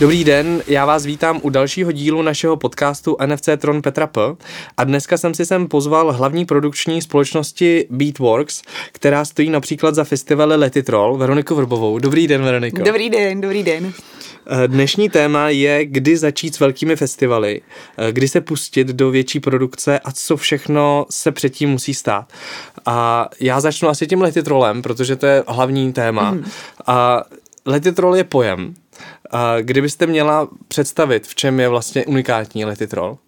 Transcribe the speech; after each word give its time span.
Dobrý 0.00 0.24
den, 0.24 0.62
já 0.66 0.86
vás 0.86 1.06
vítám 1.06 1.40
u 1.42 1.50
dalšího 1.50 1.92
dílu 1.92 2.22
našeho 2.22 2.56
podcastu 2.56 3.16
NFC 3.26 3.48
Tron 3.56 3.82
Petra 3.82 4.06
P. 4.06 4.20
A 4.76 4.84
dneska 4.84 5.18
jsem 5.18 5.34
si 5.34 5.46
sem 5.46 5.68
pozval 5.68 6.12
hlavní 6.12 6.44
produkční 6.44 7.02
společnosti 7.02 7.86
Beatworks, 7.90 8.62
která 8.92 9.24
stojí 9.24 9.50
například 9.50 9.94
za 9.94 10.04
festivaly 10.04 10.56
Letitrol, 10.56 11.16
Veroniku 11.16 11.54
Vrbovou. 11.54 11.98
Dobrý 11.98 12.26
den, 12.26 12.42
Veroniko. 12.42 12.82
Dobrý 12.82 13.10
den, 13.10 13.40
dobrý 13.40 13.62
den. 13.62 13.92
Eh, 14.46 14.68
dnešní 14.68 15.08
téma 15.08 15.48
je, 15.48 15.86
kdy 15.86 16.16
začít 16.16 16.54
s 16.54 16.60
velkými 16.60 16.96
festivaly, 16.96 17.60
eh, 17.98 18.12
kdy 18.12 18.28
se 18.28 18.40
pustit 18.40 18.88
do 18.88 19.10
větší 19.10 19.40
produkce 19.40 19.98
a 19.98 20.12
co 20.12 20.36
všechno 20.36 21.06
se 21.10 21.32
předtím 21.32 21.70
musí 21.70 21.94
stát. 21.94 22.32
A 22.86 23.28
já 23.40 23.60
začnu 23.60 23.88
asi 23.88 24.06
tím 24.06 24.22
letitrolem, 24.22 24.82
protože 24.82 25.16
to 25.16 25.26
je 25.26 25.44
hlavní 25.46 25.92
téma. 25.92 26.30
Mm. 26.30 26.44
A 26.86 27.22
letitrol 27.66 28.16
je 28.16 28.24
pojem, 28.24 28.74
a 29.30 29.60
kdybyste 29.60 30.06
měla 30.06 30.48
představit, 30.68 31.26
v 31.26 31.34
čem 31.34 31.60
je 31.60 31.68
vlastně 31.68 32.06
unikátní 32.06 32.64
letitrol? 32.64 33.18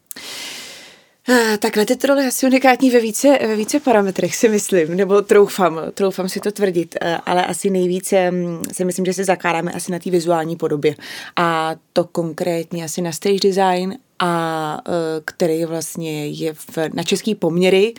Eh, 1.28 1.58
tak 1.58 1.76
letitrol 1.76 2.18
je 2.18 2.28
asi 2.28 2.46
unikátní 2.46 2.90
ve 2.90 3.00
více, 3.00 3.38
ve 3.40 3.56
více 3.56 3.80
parametrech, 3.80 4.36
si 4.36 4.48
myslím, 4.48 4.96
nebo 4.96 5.22
troufám, 5.22 5.80
troufám 5.94 6.28
si 6.28 6.40
to 6.40 6.52
tvrdit, 6.52 6.96
eh, 7.00 7.18
ale 7.26 7.46
asi 7.46 7.70
nejvíce 7.70 8.30
mm, 8.30 8.62
si 8.72 8.84
myslím, 8.84 9.04
že 9.04 9.12
se 9.12 9.24
zakládáme 9.24 9.72
asi 9.72 9.92
na 9.92 9.98
té 9.98 10.10
vizuální 10.10 10.56
podobě. 10.56 10.94
A 11.36 11.74
to 11.92 12.04
konkrétně 12.04 12.84
asi 12.84 13.02
na 13.02 13.12
stage 13.12 13.38
design, 13.42 13.98
a 14.18 14.80
eh, 14.88 14.92
který 15.24 15.64
vlastně 15.64 16.26
je 16.26 16.54
v, 16.54 16.78
na 16.94 17.02
český 17.02 17.34
poměry, 17.34 17.94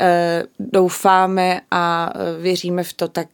Eh, 0.00 0.42
doufáme 0.58 1.60
a 1.70 2.12
eh, 2.14 2.42
věříme 2.42 2.82
v 2.84 2.92
to, 2.92 3.08
tak 3.08 3.28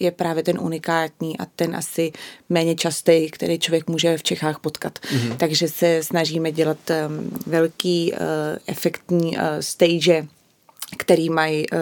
je 0.00 0.10
právě 0.10 0.42
ten 0.42 0.60
unikátní 0.60 1.38
a 1.38 1.46
ten 1.56 1.76
asi 1.76 2.12
méně 2.48 2.74
častý, 2.74 3.30
který 3.30 3.58
člověk 3.58 3.88
může 3.88 4.18
v 4.18 4.22
Čechách 4.22 4.58
potkat. 4.60 4.98
Mm-hmm. 4.98 5.36
Takže 5.36 5.68
se 5.68 6.02
snažíme 6.02 6.52
dělat 6.52 6.78
velký 7.46 8.12
efektní 8.66 9.36
stage 9.60 10.26
který 10.96 11.30
mají 11.30 11.70
uh, 11.70 11.78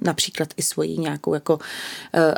například 0.00 0.48
i 0.56 0.62
svoji 0.62 0.98
nějakou 0.98 1.34
jako 1.34 1.54
uh, 1.54 1.60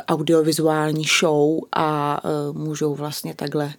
audiovizuální 0.07 1.03
show 1.19 1.59
a 1.71 2.19
uh, 2.23 2.57
můžou 2.57 2.95
vlastně 2.95 3.33
takhle 3.35 3.65
uh, 3.65 3.71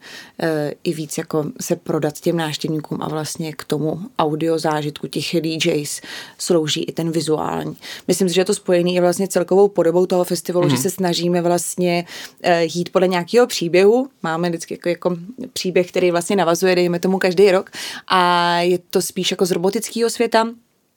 i 0.84 0.94
víc 0.94 1.18
jako 1.18 1.44
se 1.60 1.76
prodat 1.76 2.20
těm 2.20 2.36
návštěvníkům 2.36 3.02
a 3.02 3.08
vlastně 3.08 3.52
k 3.52 3.64
tomu 3.64 4.00
audio 4.18 4.58
zážitku 4.58 5.06
těch 5.06 5.40
DJs 5.40 6.00
slouží 6.38 6.84
i 6.84 6.92
ten 6.92 7.10
vizuální. 7.10 7.76
Myslím 8.08 8.28
si, 8.28 8.34
že 8.34 8.40
je 8.40 8.44
to 8.44 8.54
spojený 8.54 8.96
i 8.96 9.00
vlastně 9.00 9.28
celkovou 9.28 9.68
podobou 9.68 10.06
toho 10.06 10.24
festivalu, 10.24 10.66
mm-hmm. 10.66 10.70
že 10.70 10.74
mhm. 10.74 10.82
se 10.82 10.90
snažíme 10.90 11.42
vlastně 11.42 12.04
uh, 12.44 12.50
jít 12.74 12.92
podle 12.92 13.08
nějakého 13.08 13.46
příběhu. 13.46 14.08
Máme 14.22 14.48
vždycky 14.48 14.74
jako, 14.74 14.88
jako 14.88 15.16
příběh, 15.52 15.88
který 15.88 16.10
vlastně 16.10 16.36
navazuje, 16.36 16.74
dejme 16.74 16.98
tomu 16.98 17.18
každý 17.18 17.50
rok 17.50 17.70
a 18.08 18.52
je 18.60 18.78
to 18.78 19.02
spíš 19.02 19.30
jako 19.30 19.46
z 19.46 19.50
robotického 19.50 20.10
světa, 20.10 20.48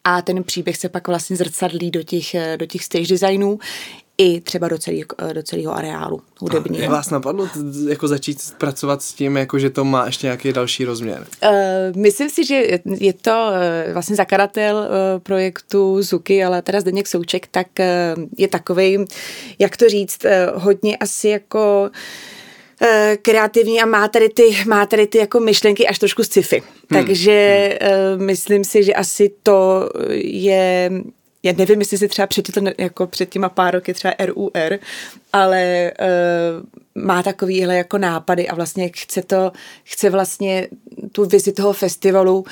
a 0.04 0.22
ten 0.22 0.44
příběh 0.44 0.78
se 0.78 0.90
pak 0.90 1.08
vlastně 1.08 1.36
zrcadlí 1.36 1.92
do 1.92 2.04
těch, 2.04 2.36
do 2.58 2.66
těch 2.66 2.84
stage 2.84 3.08
designů 3.08 3.60
i 4.18 4.42
třeba 4.42 4.68
do, 4.68 4.78
celý, 4.78 5.04
do 5.34 5.44
celého 5.44 5.76
areálu 5.76 6.22
hudebního. 6.40 6.86
A 6.86 6.96
vás 6.96 7.10
napadlo 7.10 7.50
jako 7.90 8.08
začít 8.08 8.38
pracovat 8.58 9.02
s 9.02 9.14
tím, 9.14 9.38
jako 9.38 9.60
že 9.60 9.70
to 9.70 9.86
má 9.86 10.06
ještě 10.06 10.28
nějaký 10.28 10.54
další 10.54 10.86
rozměr? 10.86 11.28
Uh, 11.44 11.98
myslím 11.98 12.30
si, 12.30 12.46
že 12.46 12.64
je 12.86 13.14
to 13.14 13.32
uh, 13.32 13.94
vlastně 13.94 14.16
zakladatel 14.16 14.76
uh, 14.78 15.20
projektu 15.20 16.02
Zuky, 16.02 16.44
ale 16.44 16.62
teda 16.62 16.82
Zdeněk 16.82 17.08
Souček, 17.08 17.48
tak 17.48 17.68
uh, 17.80 18.24
je 18.38 18.48
takový, 18.48 19.06
jak 19.60 19.78
to 19.78 19.90
říct, 19.90 20.26
uh, 20.26 20.64
hodně 20.64 20.98
asi 20.98 21.28
jako 21.30 21.82
uh, 21.82 21.90
Eh, 21.92 22.39
kreativní 23.22 23.82
a 23.82 23.86
má 23.86 24.08
tady 24.08 24.30
ty, 24.30 24.58
má 24.68 24.86
tady 24.86 25.08
ty 25.08 25.18
jako 25.18 25.40
myšlenky 25.40 25.88
až 25.88 26.00
trošku 26.00 26.24
sci-fi. 26.24 26.60
Hmm. 26.60 26.70
Takže 26.90 27.70
hmm. 27.82 28.26
myslím 28.26 28.64
si, 28.64 28.84
že 28.84 28.94
asi 28.94 29.32
to 29.44 29.90
je 30.24 30.92
já 31.44 31.54
nevím, 31.58 31.80
jestli 31.80 31.98
si 31.98 32.08
třeba 32.08 32.28
přečetl 32.28 32.62
jako 32.78 33.08
před 33.08 33.30
těma 33.30 33.50
pár 33.50 33.74
roky 33.74 33.94
třeba 33.94 34.14
RUR, 34.26 34.80
ale 35.34 35.92
uh, 36.02 37.04
má 37.04 37.24
takovýhle 37.24 37.76
jako 37.76 37.98
nápady 37.98 38.48
a 38.48 38.56
vlastně 38.56 38.90
chce 38.96 39.22
to, 39.22 39.52
chce 39.84 40.10
vlastně 40.10 40.68
tu 41.12 41.26
vizi 41.26 41.52
toho 41.52 41.74
festivalu 41.74 42.40
uh, 42.40 42.46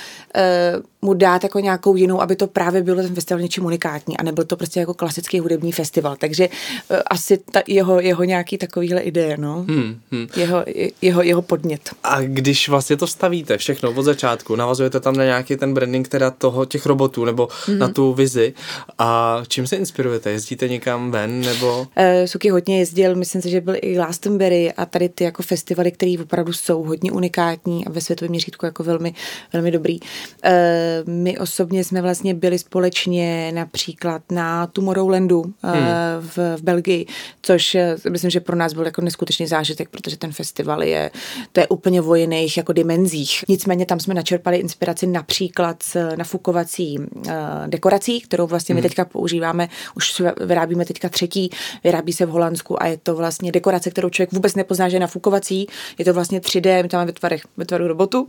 mu 1.02 1.14
dát 1.14 1.44
jako 1.44 1.60
nějakou 1.60 1.96
jinou, 1.96 2.22
aby 2.22 2.36
to 2.36 2.48
právě 2.48 2.84
bylo 2.84 3.02
ten 3.02 3.16
festival 3.16 3.42
něčím 3.42 3.66
unikátní 3.66 4.18
a 4.18 4.24
nebyl 4.24 4.44
to 4.44 4.56
prostě 4.56 4.80
jako 4.80 4.94
klasický 4.94 5.40
hudební 5.40 5.72
festival. 5.72 6.16
Takže 6.16 6.48
uh, 6.48 6.98
asi 7.08 7.38
ta, 7.38 7.62
jeho, 7.68 8.02
jeho 8.02 8.24
nějaký 8.24 8.58
takovýhle 8.58 9.02
ideje, 9.02 9.38
no. 9.38 9.66
Hmm, 9.68 10.00
hmm. 10.12 10.28
Jeho, 10.36 10.66
jeho, 11.02 11.22
jeho 11.24 11.42
podnět. 11.42 11.90
A 12.04 12.22
když 12.22 12.70
vlastně 12.70 12.98
to 12.98 13.08
stavíte 13.08 13.58
všechno 13.58 13.92
od 13.92 14.04
začátku, 14.04 14.56
navazujete 14.56 15.00
tam 15.00 15.16
na 15.16 15.24
nějaký 15.24 15.56
ten 15.56 15.74
branding 15.74 16.08
teda 16.08 16.32
toho 16.32 16.66
těch 16.66 16.86
robotů 16.86 17.26
nebo 17.26 17.46
mm-hmm. 17.46 17.78
na 17.78 17.88
tu 17.88 18.14
vizi 18.14 18.54
a 18.98 19.42
čím 19.48 19.68
se 19.68 19.76
inspirujete? 19.76 20.32
Jezdíte 20.32 20.68
někam 20.68 21.12
ven 21.12 21.42
nebo? 21.42 21.80
Uh, 21.80 21.86
Suky 22.26 22.52
hodně 22.68 22.80
jezdil, 22.80 23.16
myslím 23.16 23.42
si, 23.42 23.50
že 23.50 23.62
byl 23.62 23.76
i 23.82 23.94
Glastonbury 23.94 24.74
a 24.74 24.86
tady 24.86 25.10
ty 25.10 25.24
jako 25.24 25.44
festivaly, 25.44 25.92
které 25.92 26.16
opravdu 26.22 26.54
jsou 26.54 26.84
hodně 26.84 27.12
unikátní 27.12 27.86
a 27.86 27.90
ve 27.90 28.02
světovém 28.02 28.30
měřítku 28.30 28.66
jako 28.66 28.84
velmi, 28.84 29.14
velmi 29.54 29.72
dobrý. 29.72 30.00
Uh, 30.00 31.14
my 31.14 31.38
osobně 31.38 31.84
jsme 31.84 32.02
vlastně 32.02 32.34
byli 32.34 32.60
společně 32.60 33.52
například 33.52 34.22
na 34.32 34.68
Tomorrowlandu 34.68 35.42
hmm. 35.42 35.86
v, 36.20 36.38
v 36.58 36.62
Belgii, 36.62 37.06
což 37.42 37.76
uh, 37.76 38.12
myslím, 38.12 38.32
že 38.32 38.40
pro 38.40 38.56
nás 38.56 38.74
byl 38.74 38.86
jako 38.86 39.02
neskutečný 39.02 39.48
zážitek, 39.48 39.90
protože 39.90 40.18
ten 40.18 40.32
festival 40.32 40.84
je, 40.84 41.12
to 41.52 41.60
je 41.60 41.68
úplně 41.68 42.02
o 42.02 42.16
jiných 42.16 42.58
jako 42.58 42.74
dimenzích. 42.74 43.44
Nicméně 43.48 43.86
tam 43.86 44.00
jsme 44.00 44.14
načerpali 44.14 44.58
inspiraci 44.58 45.08
například 45.08 45.84
z 45.84 45.98
nafukovací 46.16 47.00
uh, 47.00 47.34
dekorací, 47.68 48.22
kterou 48.22 48.48
vlastně 48.48 48.76
my 48.76 48.82
hmm. 48.82 48.90
teďka 48.90 49.06
používáme, 49.06 49.70
už 49.96 50.22
vyrábíme 50.42 50.86
teďka 50.86 51.10
třetí, 51.10 51.50
vyrábí 51.84 52.14
se 52.14 52.26
v 52.26 52.30
Holandsku 52.30 52.57
a 52.80 52.88
je 52.88 52.98
to 52.98 53.16
vlastně 53.16 53.52
dekorace, 53.52 53.92
kterou 53.92 54.10
člověk 54.10 54.32
vůbec 54.32 54.56
nepozná, 54.56 54.90
že 54.90 54.96
je 54.96 55.00
nafukovací. 55.00 55.68
Je 55.98 56.06
to 56.06 56.14
vlastně 56.14 56.40
3D, 56.40 56.84
my 56.84 56.90
tam 56.90 56.98
máme 57.00 57.06
ve 57.06 57.14
tvarech, 57.14 57.42
ve 57.58 57.66
tvaru 57.66 57.88
robotu, 57.88 58.28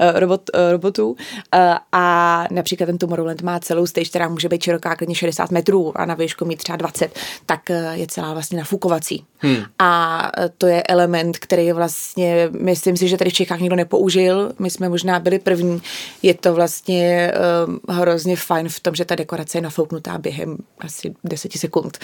eh, 0.00 0.20
robot, 0.20 0.50
eh, 0.54 0.72
robotů. 0.72 1.16
Eh, 1.54 1.74
a 1.92 2.46
například 2.50 2.86
ten 2.86 2.98
Tomorrowland 2.98 3.42
má 3.42 3.60
celou 3.60 3.86
stage, 3.86 4.08
která 4.08 4.28
může 4.28 4.48
být 4.48 4.62
široká 4.62 4.96
klidně 4.96 5.14
60 5.14 5.50
metrů 5.50 5.98
a 5.98 6.06
na 6.06 6.14
výšku 6.14 6.44
mít 6.44 6.56
třeba 6.56 6.76
20, 6.76 7.14
tak 7.46 7.60
je 7.92 8.06
celá 8.06 8.32
vlastně 8.32 8.58
nafukovací. 8.58 9.24
Hmm. 9.38 9.56
A 9.78 10.32
to 10.58 10.66
je 10.66 10.82
element, 10.82 11.38
který 11.38 11.72
vlastně, 11.72 12.48
myslím 12.60 12.96
si, 12.96 13.08
že 13.08 13.16
tady 13.16 13.30
v 13.30 13.32
Čechách 13.32 13.60
nikdo 13.60 13.76
nepoužil. 13.76 14.52
My 14.58 14.70
jsme 14.70 14.88
možná 14.88 15.20
byli 15.20 15.38
první. 15.38 15.82
Je 16.22 16.34
to 16.34 16.54
vlastně 16.54 17.32
um, 17.66 17.80
hrozně 17.88 18.36
fajn 18.36 18.68
v 18.68 18.80
tom, 18.80 18.94
že 18.94 19.04
ta 19.04 19.14
dekorace 19.14 19.58
je 19.58 19.62
nafouknutá 19.62 20.18
během 20.18 20.56
asi 20.78 21.14
10 21.24 21.52
sekund, 21.52 21.98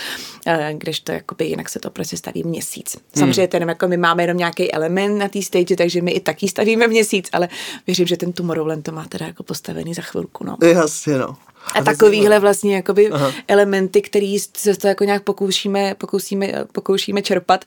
uh, 0.47 0.55
kdežto 0.79 1.13
jakoby 1.13 1.45
jinak 1.45 1.66
se 1.69 1.78
to 1.78 1.91
prostě 1.91 2.16
staví 2.16 2.43
měsíc. 2.44 2.97
Hmm. 2.97 3.04
Samozřejmě 3.19 3.49
ten, 3.49 3.69
jako 3.69 3.88
my 3.88 3.97
máme 3.97 4.22
jenom 4.22 4.37
nějaký 4.37 4.72
element 4.72 5.19
na 5.19 5.28
té 5.28 5.43
stage, 5.43 5.77
takže 5.77 6.03
my 6.03 6.10
i 6.10 6.21
taky 6.21 6.49
stavíme 6.49 6.87
měsíc, 6.87 7.28
ale 7.32 7.49
věřím, 7.87 8.06
že 8.06 8.16
ten 8.16 8.32
Tomorrowland 8.32 8.84
to 8.84 8.93
má 8.93 9.04
teda 9.04 9.27
jako 9.27 9.43
postavený 9.43 9.94
za 9.94 10.03
chvilku. 10.03 10.44
No. 10.44 10.56
Jasně, 10.62 11.19
no. 11.19 11.37
A, 11.75 11.78
a 11.78 11.82
takovýhle 11.82 12.38
vlastně 12.38 12.77
jakoby 12.77 13.10
Aha. 13.10 13.32
elementy, 13.49 14.03
který 14.03 14.38
se 14.38 14.77
to 14.77 14.88
jako 14.88 15.04
nějak 15.04 15.22
pokoušíme, 15.22 15.94
pokoušíme, 15.99 16.53
pokoušíme 16.72 17.22
čerpat 17.22 17.65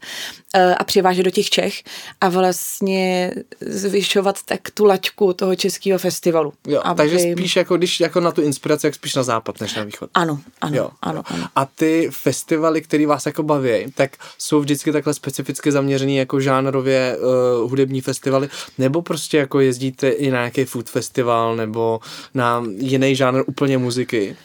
uh, 0.55 0.61
a 0.77 0.83
přivážet 0.83 1.23
do 1.23 1.31
těch 1.31 1.49
Čech 1.49 1.83
a 2.21 2.29
vlastně 2.29 3.33
zvyšovat 3.61 4.43
tak 4.45 4.59
tu 4.73 4.85
laťku 4.85 5.33
toho 5.33 5.55
českého 5.55 5.99
festivalu. 5.99 6.53
Jo, 6.67 6.81
aby... 6.83 6.97
takže 6.97 7.19
spíš 7.19 7.55
jako 7.55 7.77
když 7.77 7.99
jako 7.99 8.19
na 8.19 8.31
tu 8.31 8.41
inspiraci, 8.41 8.87
jak 8.87 8.95
spíš 8.95 9.15
na 9.15 9.23
západ 9.23 9.61
než 9.61 9.75
na 9.75 9.83
východ. 9.83 10.09
Ano, 10.13 10.39
ano, 10.61 10.77
jo. 10.77 10.89
ano, 11.01 11.23
ano. 11.25 11.47
A 11.55 11.65
ty 11.65 12.09
festivaly, 12.11 12.81
které 12.81 13.07
vás 13.07 13.25
jako 13.25 13.43
baví, 13.43 13.85
tak 13.95 14.11
jsou 14.37 14.59
vždycky 14.59 14.91
takhle 14.91 15.13
specificky 15.13 15.71
zaměřený 15.71 16.15
jako 16.15 16.39
žánrově 16.39 17.17
uh, 17.17 17.69
hudební 17.69 18.01
festivaly, 18.01 18.49
nebo 18.77 19.01
prostě 19.01 19.37
jako 19.37 19.59
jezdíte 19.59 20.09
i 20.09 20.31
na 20.31 20.37
nějaký 20.37 20.65
food 20.65 20.89
festival 20.89 21.55
nebo 21.55 21.99
na 22.33 22.63
jiný 22.77 23.15
žánr 23.15 23.43
úplně 23.47 23.77
muziky? 23.89 24.35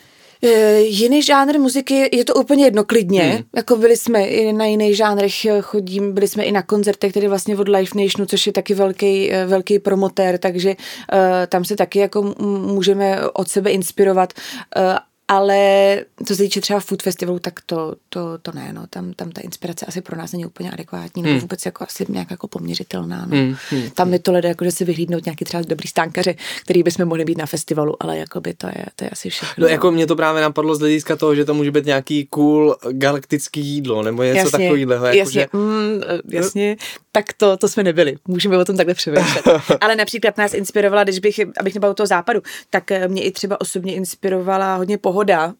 E, 0.42 0.80
jiný 0.80 1.22
žánr 1.22 1.58
muziky 1.58 2.16
je 2.16 2.24
to 2.24 2.34
úplně 2.34 2.64
jedno, 2.64 2.84
klidně. 2.84 3.22
Hmm. 3.22 3.42
Jako 3.56 3.76
byli 3.76 3.96
jsme 3.96 4.24
i 4.24 4.52
na 4.52 4.64
jiných 4.64 4.96
žánrech, 4.96 5.44
e, 5.44 5.60
chodím, 5.60 6.12
byli 6.12 6.28
jsme 6.28 6.44
i 6.44 6.52
na 6.52 6.62
koncertech, 6.62 7.12
tedy 7.12 7.28
vlastně 7.28 7.56
od 7.56 7.68
Life 7.68 7.98
Nationu, 7.98 8.26
což 8.26 8.46
je 8.46 8.52
taky 8.52 8.74
velký, 8.74 9.32
e, 9.32 9.46
velký 9.46 9.78
promotér, 9.78 10.38
takže 10.38 10.70
uh, 10.70 11.18
tam 11.48 11.64
se 11.64 11.76
taky 11.76 11.98
jako 11.98 12.34
můžeme 12.74 13.28
od 13.32 13.48
sebe 13.48 13.70
inspirovat. 13.70 14.32
Uh, 14.76 14.98
ale 15.28 16.00
co 16.26 16.36
se 16.36 16.42
týče 16.42 16.60
třeba 16.60 16.80
food 16.80 17.02
festivalu, 17.02 17.38
tak 17.38 17.60
to, 17.66 17.94
to, 18.08 18.38
to 18.38 18.52
ne, 18.52 18.72
no. 18.72 18.86
tam, 18.90 19.12
tam 19.12 19.30
ta 19.30 19.40
inspirace 19.40 19.86
asi 19.86 20.00
pro 20.00 20.16
nás 20.16 20.32
není 20.32 20.46
úplně 20.46 20.70
adekvátní, 20.70 21.22
nebo 21.22 21.32
hmm. 21.32 21.40
vůbec 21.40 21.66
jako 21.66 21.84
asi 21.84 22.06
nějak 22.08 22.30
jako 22.30 22.48
poměřitelná. 22.48 23.26
No. 23.26 23.36
Hmm. 23.36 23.56
Hmm. 23.70 23.90
Tam 23.90 24.12
je 24.12 24.18
to 24.18 24.32
leda, 24.32 24.48
jako, 24.48 24.64
že 24.64 24.70
si 24.70 24.84
vyhlídnout 24.84 25.24
nějaký 25.24 25.44
třeba 25.44 25.62
dobrý 25.68 25.88
stánkaře, 25.88 26.34
který 26.62 26.82
bychom 26.82 27.04
mohli 27.04 27.24
být 27.24 27.38
na 27.38 27.46
festivalu, 27.46 28.02
ale 28.02 28.18
jako 28.18 28.40
by 28.40 28.54
to 28.54 28.66
je, 28.66 28.84
to 28.96 29.04
je 29.04 29.10
asi 29.10 29.30
všechno. 29.30 29.62
No, 29.62 29.66
jako 29.66 29.90
mě 29.90 30.06
to 30.06 30.16
právě 30.16 30.42
napadlo 30.42 30.74
z 30.74 30.80
hlediska 30.80 31.16
toho, 31.16 31.34
že 31.34 31.44
to 31.44 31.54
může 31.54 31.70
být 31.70 31.86
nějaký 31.86 32.26
cool 32.26 32.76
galaktický 32.92 33.60
jídlo, 33.60 34.02
nebo 34.02 34.22
něco 34.22 34.50
takového. 34.50 34.92
Jako 34.92 35.06
jasně, 35.06 35.40
že... 35.40 35.58
mm, 35.58 36.00
jasně, 36.30 36.76
tak 37.14 37.32
to, 37.32 37.56
to 37.56 37.68
jsme 37.68 37.82
nebyli. 37.82 38.16
Můžeme 38.28 38.58
o 38.58 38.64
tom 38.64 38.76
takhle 38.76 38.94
přemýšlet. 38.94 39.44
ale 39.80 39.96
například 39.96 40.38
nás 40.38 40.54
inspirovala, 40.54 41.04
když 41.04 41.18
bych, 41.18 41.40
abych 41.60 41.74
nebyla 41.74 41.94
toho 41.94 42.06
západu, 42.06 42.42
tak 42.70 42.90
eh, 42.90 43.08
mě 43.08 43.22
i 43.22 43.30
třeba 43.30 43.60
osobně 43.60 43.94
inspirovala 43.94 44.76
hodně 44.76 44.98
pohoda, 44.98 45.46
uh, 45.46 45.52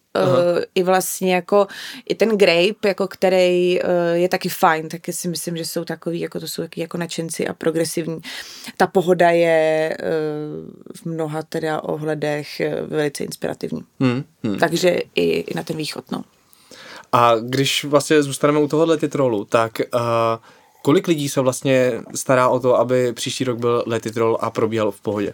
i 0.75 0.83
vlastně 0.83 1.35
jako 1.35 1.67
i 2.09 2.15
ten 2.15 2.37
grape, 2.37 2.87
jako 2.87 3.07
který 3.07 3.81
uh, 3.81 3.89
je 4.13 4.29
taky 4.29 4.49
fajn, 4.49 4.89
taky 4.89 5.13
si 5.13 5.27
myslím, 5.27 5.57
že 5.57 5.65
jsou 5.65 5.85
takový, 5.85 6.19
jako 6.19 6.39
to 6.39 6.47
jsou 6.47 6.61
taky 6.61 6.81
jako 6.81 6.97
nadšenci 6.97 7.47
a 7.47 7.53
progresivní. 7.53 8.21
Ta 8.77 8.87
pohoda 8.87 9.29
je 9.29 9.97
uh, 9.99 10.95
v 10.95 11.05
mnoha 11.05 11.43
teda 11.43 11.83
ohledech 11.83 12.61
velice 12.87 13.23
inspirativní. 13.23 13.81
Hmm, 13.99 14.23
hmm. 14.43 14.57
Takže 14.57 14.99
i, 15.15 15.39
i 15.39 15.53
na 15.55 15.63
ten 15.63 15.77
východ, 15.77 16.11
no. 16.11 16.23
A 17.11 17.35
když 17.35 17.83
vlastně 17.83 18.23
zůstaneme 18.23 18.59
u 18.59 18.67
tohohle 18.67 18.97
titrolu, 18.97 19.45
tak 19.45 19.81
uh, 19.93 19.99
kolik 20.85 21.07
lidí 21.07 21.29
se 21.29 21.41
vlastně 21.41 21.91
stará 22.15 22.49
o 22.49 22.59
to, 22.59 22.75
aby 22.75 23.13
příští 23.13 23.43
rok 23.43 23.59
byl 23.59 23.83
letitrol 23.87 24.37
a 24.41 24.49
probíhal 24.49 24.91
v 24.91 25.01
pohodě? 25.01 25.33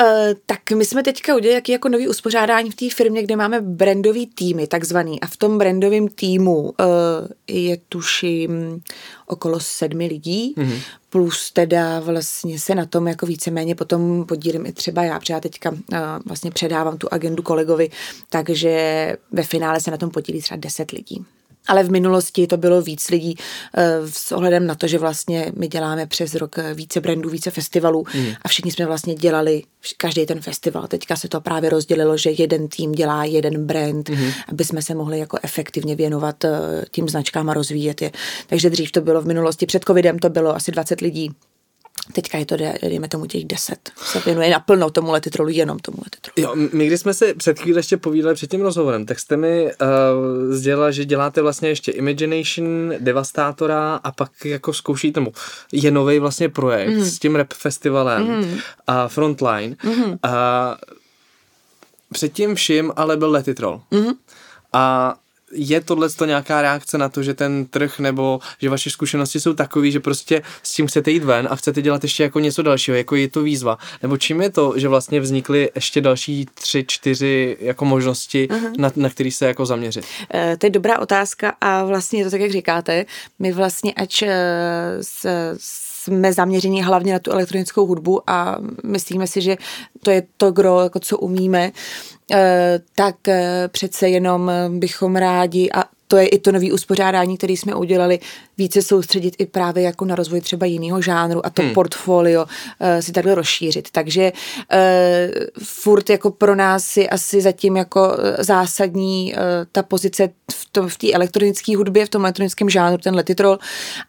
Uh, 0.00 0.34
tak 0.46 0.70
my 0.70 0.84
jsme 0.84 1.02
teďka 1.02 1.36
udělali 1.36 1.54
jaký 1.54 1.72
jako 1.72 1.88
nový 1.88 2.08
uspořádání 2.08 2.70
v 2.70 2.74
té 2.74 2.90
firmě, 2.90 3.22
kde 3.22 3.36
máme 3.36 3.60
brandový 3.60 4.26
týmy, 4.26 4.66
takzvaný. 4.66 5.20
A 5.20 5.26
v 5.26 5.36
tom 5.36 5.58
brandovém 5.58 6.08
týmu 6.08 6.60
uh, 6.60 6.72
je 7.46 7.76
tuším 7.88 8.82
okolo 9.26 9.60
sedmi 9.60 10.06
lidí, 10.06 10.54
mm-hmm. 10.56 10.78
plus 11.10 11.50
teda 11.52 12.00
vlastně 12.00 12.58
se 12.58 12.74
na 12.74 12.86
tom 12.86 13.08
jako 13.08 13.26
víceméně 13.26 13.74
potom 13.74 14.24
podílím 14.28 14.66
i 14.66 14.72
třeba 14.72 15.04
já, 15.04 15.18
protože 15.18 15.32
já 15.32 15.40
teďka 15.40 15.70
uh, 15.70 15.78
vlastně 16.26 16.50
předávám 16.50 16.98
tu 16.98 17.08
agendu 17.10 17.42
kolegovi, 17.42 17.90
takže 18.28 19.16
ve 19.32 19.42
finále 19.42 19.80
se 19.80 19.90
na 19.90 19.96
tom 19.96 20.10
podílí 20.10 20.40
třeba 20.40 20.58
deset 20.58 20.90
lidí. 20.90 21.24
Ale 21.66 21.84
v 21.84 21.90
minulosti 21.90 22.46
to 22.46 22.56
bylo 22.56 22.82
víc 22.82 23.10
lidí 23.10 23.34
eh, 23.76 24.00
s 24.10 24.32
ohledem 24.32 24.66
na 24.66 24.74
to, 24.74 24.86
že 24.86 24.98
vlastně 24.98 25.52
my 25.56 25.68
děláme 25.68 26.06
přes 26.06 26.34
rok 26.34 26.58
eh, 26.58 26.74
více 26.74 27.00
brandů, 27.00 27.30
více 27.30 27.50
festivalů 27.50 28.04
mm. 28.14 28.26
a 28.42 28.48
všichni 28.48 28.72
jsme 28.72 28.86
vlastně 28.86 29.14
dělali 29.14 29.62
každý 29.96 30.26
ten 30.26 30.40
festival. 30.40 30.86
Teďka 30.86 31.16
se 31.16 31.28
to 31.28 31.40
právě 31.40 31.70
rozdělilo, 31.70 32.16
že 32.16 32.30
jeden 32.30 32.68
tým 32.68 32.92
dělá 32.92 33.24
jeden 33.24 33.66
brand, 33.66 34.08
mm. 34.08 34.30
aby 34.48 34.64
jsme 34.64 34.82
se 34.82 34.94
mohli 34.94 35.18
jako 35.18 35.38
efektivně 35.42 35.96
věnovat 35.96 36.44
eh, 36.44 36.50
tím 36.90 37.08
značkám 37.08 37.50
a 37.50 37.54
rozvíjet 37.54 38.02
je. 38.02 38.10
Takže 38.46 38.70
dřív 38.70 38.92
to 38.92 39.00
bylo 39.00 39.22
v 39.22 39.26
minulosti, 39.26 39.66
před 39.66 39.84
covidem 39.84 40.18
to 40.18 40.30
bylo 40.30 40.56
asi 40.56 40.72
20 40.72 41.00
lidí 41.00 41.30
Teďka 42.12 42.38
je 42.38 42.46
to, 42.46 42.56
dejme 42.82 43.08
tomu 43.08 43.26
těch 43.26 43.44
deset. 43.44 43.90
Se 43.96 44.20
věnuje 44.20 44.50
naplno 44.50 44.90
tomu 44.90 45.12
letitrolu, 45.12 45.48
jenom 45.48 45.78
tomu 45.78 45.98
letitrolu. 46.04 46.34
Jo, 46.36 46.68
my 46.72 46.86
když 46.86 47.00
jsme 47.00 47.14
si 47.14 47.34
před 47.34 47.58
chvíli 47.58 47.78
ještě 47.78 47.96
povídali 47.96 48.34
před 48.34 48.50
tím 48.50 48.60
rozhovorem, 48.60 49.06
tak 49.06 49.20
jste 49.20 49.36
mi 49.36 49.64
uh, 49.64 50.54
sdělila, 50.54 50.90
že 50.90 51.04
děláte 51.04 51.42
vlastně 51.42 51.68
ještě 51.68 51.92
Imagination, 51.92 52.92
Devastátora 52.98 53.94
a 53.94 54.12
pak 54.12 54.44
jako 54.44 54.72
zkoušíte 54.72 55.20
mu. 55.20 55.32
Je 55.72 55.90
nový 55.90 56.18
vlastně 56.18 56.48
projekt 56.48 56.90
mm. 56.96 57.04
s 57.04 57.18
tím 57.18 57.36
rap 57.36 57.52
festivalem 57.52 58.26
mm. 58.26 58.58
a 58.86 59.08
Frontline. 59.08 59.76
Mm. 59.84 60.18
A 60.22 60.76
předtím 62.12 62.54
vším 62.54 62.92
ale 62.96 63.16
byl 63.16 63.30
letitrol. 63.30 63.80
Mm. 63.90 64.12
A 64.72 65.14
je 65.54 65.80
tohle 65.80 66.10
to 66.10 66.24
nějaká 66.24 66.62
reakce 66.62 66.98
na 66.98 67.08
to, 67.08 67.22
že 67.22 67.34
ten 67.34 67.66
trh 67.66 67.98
nebo 67.98 68.40
že 68.60 68.70
vaše 68.70 68.90
zkušenosti 68.90 69.40
jsou 69.40 69.52
takové, 69.52 69.90
že 69.90 70.00
prostě 70.00 70.42
s 70.62 70.74
tím 70.74 70.86
chcete 70.86 71.10
jít 71.10 71.24
ven 71.24 71.48
a 71.50 71.56
chcete 71.56 71.82
dělat 71.82 72.02
ještě 72.02 72.22
jako 72.22 72.40
něco 72.40 72.62
dalšího, 72.62 72.96
jako 72.96 73.16
je 73.16 73.28
to 73.28 73.42
výzva? 73.42 73.78
Nebo 74.02 74.16
čím 74.16 74.40
je 74.40 74.50
to, 74.50 74.72
že 74.76 74.88
vlastně 74.88 75.20
vznikly 75.20 75.70
ještě 75.74 76.00
další 76.00 76.46
tři, 76.54 76.84
čtyři 76.88 77.56
jako 77.60 77.84
možnosti, 77.84 78.48
uh-huh. 78.50 78.72
na, 78.78 78.92
na 78.96 79.10
který 79.10 79.30
se 79.30 79.46
jako 79.46 79.66
zaměřit? 79.66 80.04
E, 80.34 80.56
to 80.56 80.66
je 80.66 80.70
dobrá 80.70 80.98
otázka 80.98 81.54
a 81.60 81.84
vlastně 81.84 82.20
je 82.20 82.24
to 82.24 82.30
tak, 82.30 82.40
jak 82.40 82.52
říkáte, 82.52 83.06
my 83.38 83.52
vlastně 83.52 83.94
ač 83.94 84.22
uh, 84.22 84.28
s, 85.00 85.26
jsme 86.04 86.32
zaměření 86.32 86.82
hlavně 86.82 87.12
na 87.12 87.18
tu 87.18 87.30
elektronickou 87.30 87.86
hudbu 87.86 88.30
a 88.30 88.58
myslíme 88.84 89.26
si, 89.26 89.40
že 89.40 89.56
to 90.02 90.10
je 90.10 90.22
to 90.36 90.52
gro, 90.52 90.80
jako 90.80 91.00
co 91.00 91.18
umíme, 91.18 91.72
Eh, 92.32 92.80
tak 92.96 93.28
eh, 93.28 93.68
přece 93.68 94.08
jenom 94.08 94.50
bychom 94.68 95.16
rádi 95.16 95.70
a 95.74 95.84
to 96.14 96.18
je 96.18 96.26
i 96.26 96.38
to 96.38 96.52
nový 96.52 96.72
uspořádání, 96.72 97.36
který 97.36 97.56
jsme 97.56 97.74
udělali, 97.74 98.18
více 98.58 98.82
soustředit 98.82 99.34
i 99.38 99.46
právě 99.46 99.82
jako 99.82 100.04
na 100.04 100.14
rozvoj 100.14 100.40
třeba 100.40 100.66
jiného 100.66 101.02
žánru 101.02 101.46
a 101.46 101.50
to 101.50 101.62
hmm. 101.62 101.74
portfolio 101.74 102.42
uh, 102.42 103.00
si 103.00 103.12
takhle 103.12 103.34
rozšířit. 103.34 103.90
Takže 103.90 104.32
uh, 104.32 104.78
furt 105.62 106.10
jako 106.10 106.30
pro 106.30 106.54
nás 106.54 106.96
je 106.96 107.08
asi 107.08 107.40
zatím 107.40 107.76
jako 107.76 108.16
zásadní 108.38 109.34
uh, 109.34 109.40
ta 109.72 109.82
pozice 109.82 110.28
v 110.52 110.68
tom 110.72 110.88
v 110.88 110.98
té 110.98 111.12
elektronické 111.12 111.76
hudbě, 111.76 112.06
v 112.06 112.08
tom 112.08 112.22
elektronickém 112.22 112.70
žánru, 112.70 112.98
ten 112.98 113.14
letitrol, 113.14 113.58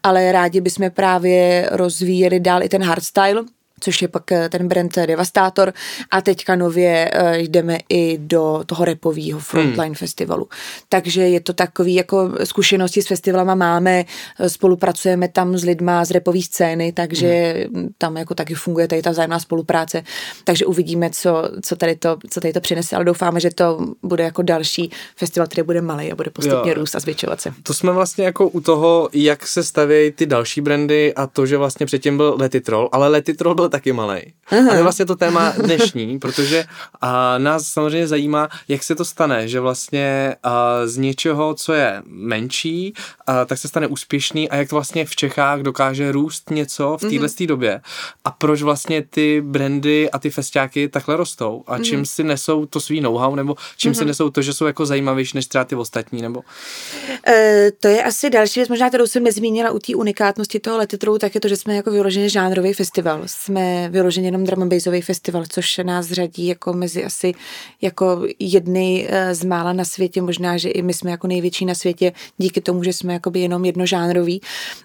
ale 0.02 0.32
rádi 0.32 0.60
bychom 0.60 0.90
právě 0.90 1.68
rozvíjeli 1.72 2.40
dál 2.40 2.62
i 2.62 2.68
ten 2.68 2.82
hardstyle, 2.82 3.44
což 3.80 4.02
je 4.02 4.08
pak 4.08 4.32
eh, 4.32 4.48
ten 4.48 4.68
brand 4.68 4.96
Devastator 5.06 5.72
a 6.10 6.20
teďka 6.20 6.56
nově 6.56 7.10
eh, 7.12 7.38
jdeme 7.38 7.78
i 7.88 8.18
do 8.18 8.62
toho 8.66 8.84
repového 8.84 9.40
Frontline 9.40 9.84
hmm. 9.84 9.94
festivalu. 9.94 10.48
Takže 10.88 11.22
je 11.22 11.40
to 11.40 11.52
takový, 11.52 11.94
jako 11.94 12.32
zkušenosti 12.44 13.02
s 13.02 13.06
festivalama 13.06 13.54
máme, 13.54 14.04
eh, 14.38 14.48
spolupracujeme 14.48 15.28
tam 15.28 15.58
s 15.58 15.64
lidma 15.64 16.04
z 16.04 16.10
repové 16.10 16.42
scény, 16.42 16.92
takže 16.92 17.54
hmm. 17.74 17.88
tam 17.98 18.16
jako 18.16 18.34
taky 18.34 18.54
funguje 18.54 18.88
tady 18.88 19.02
ta 19.02 19.10
vzájemná 19.10 19.38
spolupráce, 19.38 20.02
takže 20.44 20.66
uvidíme, 20.66 21.10
co, 21.10 21.50
co, 21.62 21.76
tady 21.76 21.96
to, 21.96 22.16
co 22.30 22.40
tady 22.40 22.52
to 22.52 22.60
přinese, 22.60 22.96
ale 22.96 23.04
doufáme, 23.04 23.40
že 23.40 23.50
to 23.50 23.78
bude 24.02 24.24
jako 24.24 24.42
další 24.42 24.90
festival, 25.16 25.46
který 25.46 25.66
bude 25.66 25.80
malý 25.80 26.12
a 26.12 26.14
bude 26.14 26.30
postupně 26.30 26.70
jo. 26.70 26.74
růst 26.74 26.94
a 26.94 27.00
zvětšovat 27.00 27.40
se. 27.40 27.52
To 27.62 27.74
jsme 27.74 27.92
vlastně 27.92 28.24
jako 28.24 28.48
u 28.48 28.60
toho, 28.60 29.08
jak 29.12 29.46
se 29.46 29.64
stavějí 29.64 30.12
ty 30.12 30.26
další 30.26 30.60
brandy 30.60 31.14
a 31.14 31.26
to, 31.26 31.46
že 31.46 31.56
vlastně 31.56 31.86
předtím 31.86 32.16
byl 32.16 32.36
Letitrol, 32.38 32.88
ale 32.92 33.08
Letitrol 33.08 33.54
byl 33.54 33.65
byl 33.66 33.70
taky 33.70 33.92
malý. 33.92 34.22
A 34.46 34.70
to 34.70 34.74
je 34.74 34.82
vlastně 34.82 35.06
to 35.06 35.16
téma 35.16 35.54
dnešní, 35.58 36.18
protože 36.18 36.64
a 37.00 37.38
nás 37.38 37.66
samozřejmě 37.66 38.06
zajímá, 38.06 38.48
jak 38.68 38.82
se 38.82 38.94
to 38.94 39.04
stane, 39.04 39.48
že 39.48 39.60
vlastně 39.60 40.36
a, 40.42 40.86
z 40.86 40.96
něčeho, 40.96 41.54
co 41.54 41.72
je 41.72 42.02
menší, 42.06 42.94
a, 43.26 43.44
tak 43.44 43.58
se 43.58 43.68
stane 43.68 43.86
úspěšný 43.86 44.50
a 44.50 44.56
jak 44.56 44.72
vlastně 44.72 45.04
v 45.04 45.16
Čechách 45.16 45.60
dokáže 45.60 46.12
růst 46.12 46.50
něco 46.50 46.96
v 46.96 47.00
téhle 47.00 47.26
mm-hmm. 47.26 47.46
době 47.46 47.80
a 48.24 48.30
proč 48.30 48.62
vlastně 48.62 49.02
ty 49.02 49.40
brandy 49.40 50.10
a 50.10 50.18
ty 50.18 50.30
festiáky 50.30 50.88
takhle 50.88 51.16
rostou 51.16 51.64
a 51.66 51.78
čím 51.78 52.02
mm-hmm. 52.02 52.14
si 52.14 52.24
nesou 52.24 52.66
to 52.66 52.80
svý 52.80 53.00
know-how 53.00 53.34
nebo 53.34 53.56
čím 53.76 53.92
mm-hmm. 53.92 53.98
si 53.98 54.04
nesou 54.04 54.30
to, 54.30 54.42
že 54.42 54.52
jsou 54.52 54.64
jako 54.64 54.86
zajímavější 54.86 55.36
než 55.36 55.46
třeba 55.46 55.64
ty 55.64 55.74
ostatní 55.74 56.22
nebo? 56.22 56.42
E, 57.26 57.70
to 57.80 57.88
je 57.88 58.02
asi 58.02 58.30
další 58.30 58.60
věc, 58.60 58.68
možná 58.68 58.88
kterou 58.88 59.06
jsem 59.06 59.24
nezmínila 59.24 59.70
u 59.70 59.78
té 59.78 59.94
unikátnosti 59.94 60.60
toho 60.60 60.78
letitru, 60.78 61.18
tak 61.18 61.34
je 61.34 61.40
to, 61.40 61.48
že 61.48 61.56
jsme 61.56 61.76
jako 61.76 61.90
vyloženě 61.90 62.28
žánrový 62.28 62.72
festival. 62.72 63.22
Jsme 63.26 63.55
jsme 63.56 63.88
vyloženě 63.88 64.28
jenom 64.28 64.44
drum 64.44 64.68
festival, 65.00 65.44
což 65.48 65.78
nás 65.78 66.06
řadí 66.06 66.46
jako 66.46 66.72
mezi 66.72 67.04
asi 67.04 67.34
jako 67.82 68.22
jedny 68.38 69.06
eh, 69.08 69.34
z 69.34 69.44
mála 69.44 69.72
na 69.72 69.84
světě, 69.84 70.22
možná, 70.22 70.56
že 70.56 70.68
i 70.68 70.82
my 70.82 70.94
jsme 70.94 71.10
jako 71.10 71.26
největší 71.26 71.64
na 71.64 71.74
světě 71.74 72.12
díky 72.38 72.60
tomu, 72.60 72.82
že 72.82 72.92
jsme 72.92 73.12
jakoby 73.12 73.40
jenom 73.40 73.64
jednožánroví 73.64 74.40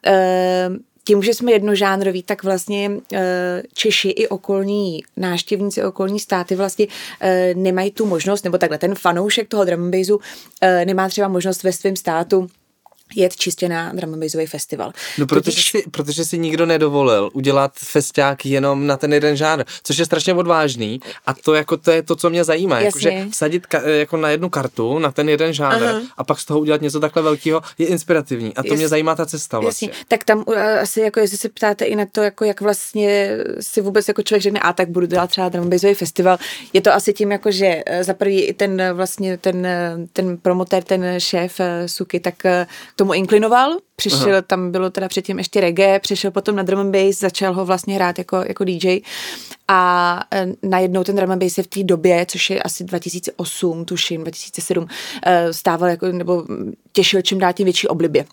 eh, 0.05 0.69
tím, 1.03 1.23
že 1.23 1.33
jsme 1.33 1.51
jednožánroví, 1.51 2.23
tak 2.23 2.43
vlastně 2.43 2.91
eh, 3.13 3.63
Češi 3.73 4.09
i 4.09 4.27
okolní 4.27 5.03
návštěvníci, 5.17 5.83
okolní 5.83 6.19
státy 6.19 6.55
vlastně 6.55 6.87
nemají 7.55 7.91
tu 7.91 8.05
možnost, 8.05 8.43
nebo 8.43 8.57
takhle 8.57 8.77
ten 8.77 8.95
fanoušek 8.95 9.47
toho 9.47 9.65
drum 9.65 9.91
nemá 10.85 11.09
třeba 11.09 11.27
možnost 11.27 11.63
ve 11.63 11.73
svém 11.73 11.95
státu 11.95 12.47
jet 13.15 13.35
čistě 13.35 13.69
na 13.69 13.93
dramabizový 13.93 14.45
festival. 14.45 14.91
No 15.17 15.27
protože, 15.27 15.51
Totiž... 15.51 15.71
si, 15.71 15.83
protože 15.91 16.25
si 16.25 16.37
nikdo 16.37 16.65
nedovolil 16.65 17.29
udělat 17.33 17.71
festiák 17.75 18.45
jenom 18.45 18.87
na 18.87 18.97
ten 18.97 19.13
jeden 19.13 19.35
žánr, 19.35 19.63
což 19.83 19.97
je 19.97 20.05
strašně 20.05 20.33
odvážný 20.33 20.99
a 21.25 21.33
to 21.33 21.53
jako 21.53 21.77
to 21.77 21.91
je 21.91 22.03
to, 22.03 22.15
co 22.15 22.29
mě 22.29 22.43
zajímá, 22.43 22.79
jakože 22.79 23.25
vsadit 23.31 23.65
ka, 23.65 23.81
jako 23.81 24.17
na 24.17 24.29
jednu 24.29 24.49
kartu, 24.49 24.99
na 24.99 25.11
ten 25.11 25.29
jeden 25.29 25.53
žánr 25.53 25.83
Aha. 25.83 26.01
a 26.17 26.23
pak 26.23 26.39
z 26.39 26.45
toho 26.45 26.59
udělat 26.59 26.81
něco 26.81 26.99
takhle 26.99 27.21
velkého 27.21 27.61
je 27.77 27.87
inspirativní 27.87 28.55
a 28.55 28.63
to 28.63 28.67
Jas... 28.67 28.77
mě 28.77 28.87
zajímá 28.87 29.15
ta 29.15 29.25
cesta 29.25 29.59
vlastně. 29.59 29.87
Jasně. 29.87 30.05
Tak 30.07 30.23
tam 30.23 30.43
asi 30.81 31.01
jako 31.01 31.19
jestli 31.19 31.37
se 31.37 31.49
ptáte 31.49 31.85
i 31.85 31.95
na 31.95 32.05
to, 32.11 32.21
jako 32.21 32.45
jak 32.45 32.61
vlastně 32.61 33.37
si 33.59 33.81
vůbec 33.81 34.07
jako 34.07 34.23
člověk 34.23 34.43
řekne, 34.43 34.59
a 34.59 34.73
tak 34.73 34.89
budu 34.89 35.05
dělat 35.05 35.29
třeba 35.29 35.49
dramabizový 35.49 35.93
festival, 35.93 36.37
je 36.73 36.81
to 36.81 36.93
asi 36.93 37.13
tím 37.13 37.31
jako, 37.31 37.51
že 37.51 37.83
eh, 37.85 38.03
za 38.03 38.13
prvý 38.13 38.41
i 38.41 38.53
ten 38.53 38.81
vlastně 38.93 39.37
ten, 39.37 39.67
ten 40.13 40.37
promotér, 40.37 40.83
ten 40.83 41.05
šéf 41.17 41.59
eh, 41.59 41.87
Suky, 41.87 42.19
tak 42.19 42.45
eh, 42.45 42.67
tomu 43.01 43.13
inklinoval, 43.13 43.77
přišel, 43.95 44.31
Aha. 44.31 44.41
tam 44.41 44.71
bylo 44.71 44.89
teda 44.89 45.07
předtím 45.07 45.37
ještě 45.37 45.61
reggae, 45.61 45.99
přišel 45.99 46.31
potom 46.31 46.55
na 46.55 46.63
drum 46.63 46.79
and 46.79 46.91
bass, 46.91 47.19
začal 47.19 47.53
ho 47.53 47.65
vlastně 47.65 47.95
hrát 47.95 48.17
jako, 48.17 48.35
jako 48.37 48.63
DJ 48.63 48.99
a 49.67 50.23
e, 50.33 50.47
najednou 50.63 51.03
ten 51.03 51.15
drum 51.15 51.31
and 51.31 51.43
bass 51.43 51.53
se 51.53 51.63
v 51.63 51.67
té 51.67 51.83
době, 51.83 52.25
což 52.25 52.49
je 52.49 52.63
asi 52.63 52.83
2008, 52.83 53.85
tuším, 53.85 54.21
2007, 54.21 54.87
e, 55.25 55.53
stával 55.53 55.89
jako, 55.89 56.07
nebo 56.07 56.45
těšil 56.91 57.21
čím 57.21 57.39
dál 57.39 57.53
tím 57.53 57.65
větší 57.65 57.87
oblibě. 57.87 58.25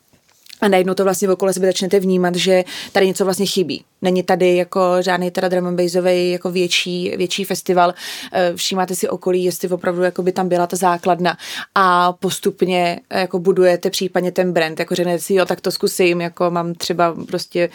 A 0.61 0.69
najednou 0.69 0.95
to 0.95 1.05
vlastně 1.05 1.29
okolo 1.29 1.53
sebe 1.53 1.67
začnete 1.67 2.01
vnímat, 2.01 2.35
že 2.35 2.65
tady 2.93 3.07
něco 3.07 3.25
vlastně 3.25 3.47
chybí. 3.47 3.85
Není 4.03 4.23
tady 4.23 4.57
jako 4.57 4.81
žádný 5.01 5.31
teda 5.31 5.49
drum 5.49 5.77
jako 6.09 6.51
větší, 6.51 7.13
větší 7.17 7.45
festival. 7.45 7.95
Eh, 8.33 8.53
všímáte 8.57 8.95
si 8.95 9.09
okolí, 9.09 9.45
jestli 9.45 9.69
opravdu 9.69 10.03
jako 10.03 10.23
by 10.23 10.33
tam 10.33 10.49
byla 10.49 10.67
ta 10.67 10.77
základna 10.77 11.37
a 11.75 12.13
postupně 12.13 13.01
eh, 13.11 13.21
jako 13.21 13.39
budujete 13.39 13.91
případně 13.91 14.33
ten 14.33 14.53
brand, 14.53 14.79
jako 14.79 14.95
řeknete 14.95 15.19
si, 15.19 15.35
jo, 15.35 15.47
tak 15.47 15.61
to 15.61 15.71
zkusím, 15.71 16.21
jako 16.21 16.51
mám 16.51 16.75
třeba 16.75 17.15
prostě 17.27 17.69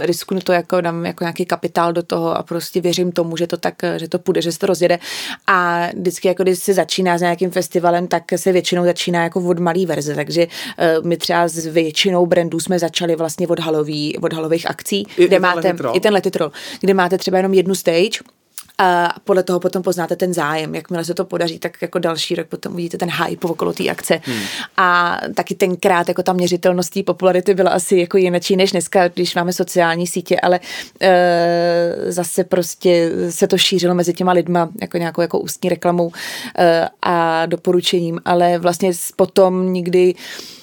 risknu 0.00 0.40
to 0.40 0.52
jako, 0.52 0.80
dám 0.80 1.06
jako 1.06 1.24
nějaký 1.24 1.46
kapitál 1.46 1.92
do 1.92 2.02
toho 2.02 2.36
a 2.36 2.42
prostě 2.42 2.80
věřím 2.80 3.12
tomu, 3.12 3.36
že 3.36 3.46
to 3.46 3.56
tak, 3.56 3.74
že 3.96 4.08
to 4.08 4.18
půjde, 4.18 4.42
že 4.42 4.52
se 4.52 4.58
to 4.58 4.66
rozjede. 4.66 4.98
A 5.46 5.88
vždycky, 5.96 6.28
jako 6.28 6.42
když 6.42 6.58
se 6.58 6.74
začíná 6.74 7.18
s 7.18 7.20
nějakým 7.20 7.50
festivalem, 7.50 8.06
tak 8.06 8.22
se 8.36 8.52
většinou 8.52 8.84
začíná 8.84 9.22
jako 9.22 9.40
od 9.40 9.58
malý 9.58 9.86
verze, 9.86 10.14
takže 10.14 10.46
uh, 10.46 11.06
my 11.06 11.16
třeba 11.16 11.48
s 11.48 11.66
většinou 11.66 12.26
brandů 12.26 12.60
jsme 12.60 12.78
začali 12.78 13.16
vlastně 13.16 13.48
od 13.48 13.58
halový, 13.60 14.18
od 14.18 14.32
halových 14.32 14.70
akcí, 14.70 15.06
I, 15.16 15.26
kde 15.26 15.36
i 15.36 15.40
máte, 15.40 15.76
i 15.92 16.00
ten 16.00 16.12
letitrol, 16.12 16.52
kde 16.80 16.94
máte 16.94 17.18
třeba 17.18 17.36
jenom 17.36 17.54
jednu 17.54 17.74
stage, 17.74 18.18
a 18.78 19.14
podle 19.24 19.42
toho 19.42 19.60
potom 19.60 19.82
poznáte 19.82 20.16
ten 20.16 20.34
zájem. 20.34 20.74
Jakmile 20.74 21.04
se 21.04 21.14
to 21.14 21.24
podaří, 21.24 21.58
tak 21.58 21.82
jako 21.82 21.98
další 21.98 22.34
rok 22.34 22.46
potom 22.46 22.72
uvidíte 22.72 22.98
ten 22.98 23.10
hype 23.10 23.46
okolo 23.46 23.72
té 23.72 23.88
akce. 23.88 24.20
Hmm. 24.24 24.42
A 24.76 25.20
taky 25.34 25.54
tenkrát 25.54 26.08
jako 26.08 26.22
ta 26.22 26.32
měřitelnost 26.32 26.92
té 26.92 27.02
popularity 27.02 27.54
byla 27.54 27.70
asi 27.70 27.96
jako 27.96 28.16
jinačí 28.16 28.56
než 28.56 28.72
dneska, 28.72 29.08
když 29.08 29.34
máme 29.34 29.52
sociální 29.52 30.06
sítě, 30.06 30.40
ale 30.40 30.60
e, 31.00 32.12
zase 32.12 32.44
prostě 32.44 33.10
se 33.30 33.46
to 33.46 33.58
šířilo 33.58 33.94
mezi 33.94 34.12
těma 34.12 34.32
lidma 34.32 34.70
jako 34.80 34.98
nějakou 34.98 35.20
jako 35.20 35.38
ústní 35.38 35.70
reklamou 35.70 36.12
e, 36.58 36.88
a 37.02 37.46
doporučením, 37.46 38.20
ale 38.24 38.58
vlastně 38.58 38.92
potom 39.16 39.72
nikdy 39.72 40.14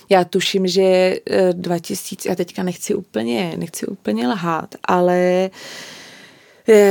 já 0.10 0.24
tuším, 0.24 0.68
že 0.68 1.16
2000, 1.52 2.30
já 2.30 2.36
teďka 2.36 2.64
nechci 2.64 2.96
úplně, 2.96 3.54
nechci 3.58 3.86
úplně 3.86 4.28
lhát, 4.28 4.76
ale 4.84 5.50
Eh, 5.50 5.99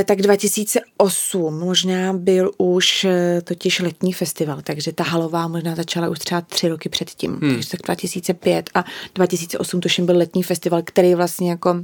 tak 0.04 0.23
2008 0.23 1.58
možná 1.58 2.12
byl 2.12 2.50
už 2.58 3.04
eh, 3.04 3.40
totiž 3.44 3.80
letní 3.80 4.12
festival, 4.12 4.61
takže 4.62 4.92
ta 4.92 5.04
halová 5.04 5.49
možná 5.49 5.75
začala 5.75 6.08
už 6.08 6.18
třeba 6.18 6.40
tři 6.40 6.68
roky 6.68 6.88
předtím, 6.88 7.38
hmm. 7.42 7.54
takže 7.54 7.68
tak 7.70 7.80
2005 7.82 8.70
a 8.75 8.85
2008 9.14 9.80
tuším 9.80 10.06
byl 10.06 10.16
letní 10.16 10.42
festival, 10.42 10.82
který 10.85 11.14
vlastně 11.14 11.50
jako 11.50 11.70
uh, 11.73 11.78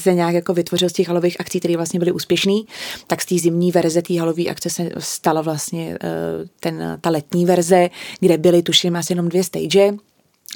se 0.00 0.14
nějak 0.14 0.34
jako 0.34 0.54
vytvořil 0.54 0.88
z 0.88 0.92
těch 0.92 1.08
halových 1.08 1.40
akcí, 1.40 1.60
které 1.60 1.76
vlastně 1.76 1.98
byly 1.98 2.12
úspěšný, 2.12 2.66
tak 3.06 3.22
z 3.22 3.26
té 3.26 3.38
zimní 3.38 3.72
verze 3.72 4.02
té 4.02 4.20
halové 4.20 4.44
akce 4.44 4.70
se 4.70 4.90
stala 4.98 5.40
vlastně 5.40 5.88
uh, 5.88 6.46
ten, 6.60 6.98
ta 7.00 7.10
letní 7.10 7.46
verze, 7.46 7.90
kde 8.20 8.38
byly 8.38 8.62
tuším 8.62 8.96
asi 8.96 9.12
jenom 9.12 9.28
dvě 9.28 9.44
stage, 9.44 9.92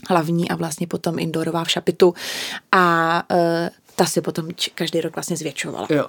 hlavní 0.09 0.49
a 0.49 0.57
vlastně 0.57 0.87
potom 0.87 1.19
indoorová 1.19 1.65
v 1.65 1.71
Šapitu. 1.71 2.15
A 2.73 3.23
ta 4.01 4.07
se 4.07 4.23
potom 4.23 4.49
každý 4.75 5.01
rok 5.01 5.17
vlastně 5.17 5.37
zvětšovala. 5.37 5.87
Jo. 5.91 6.07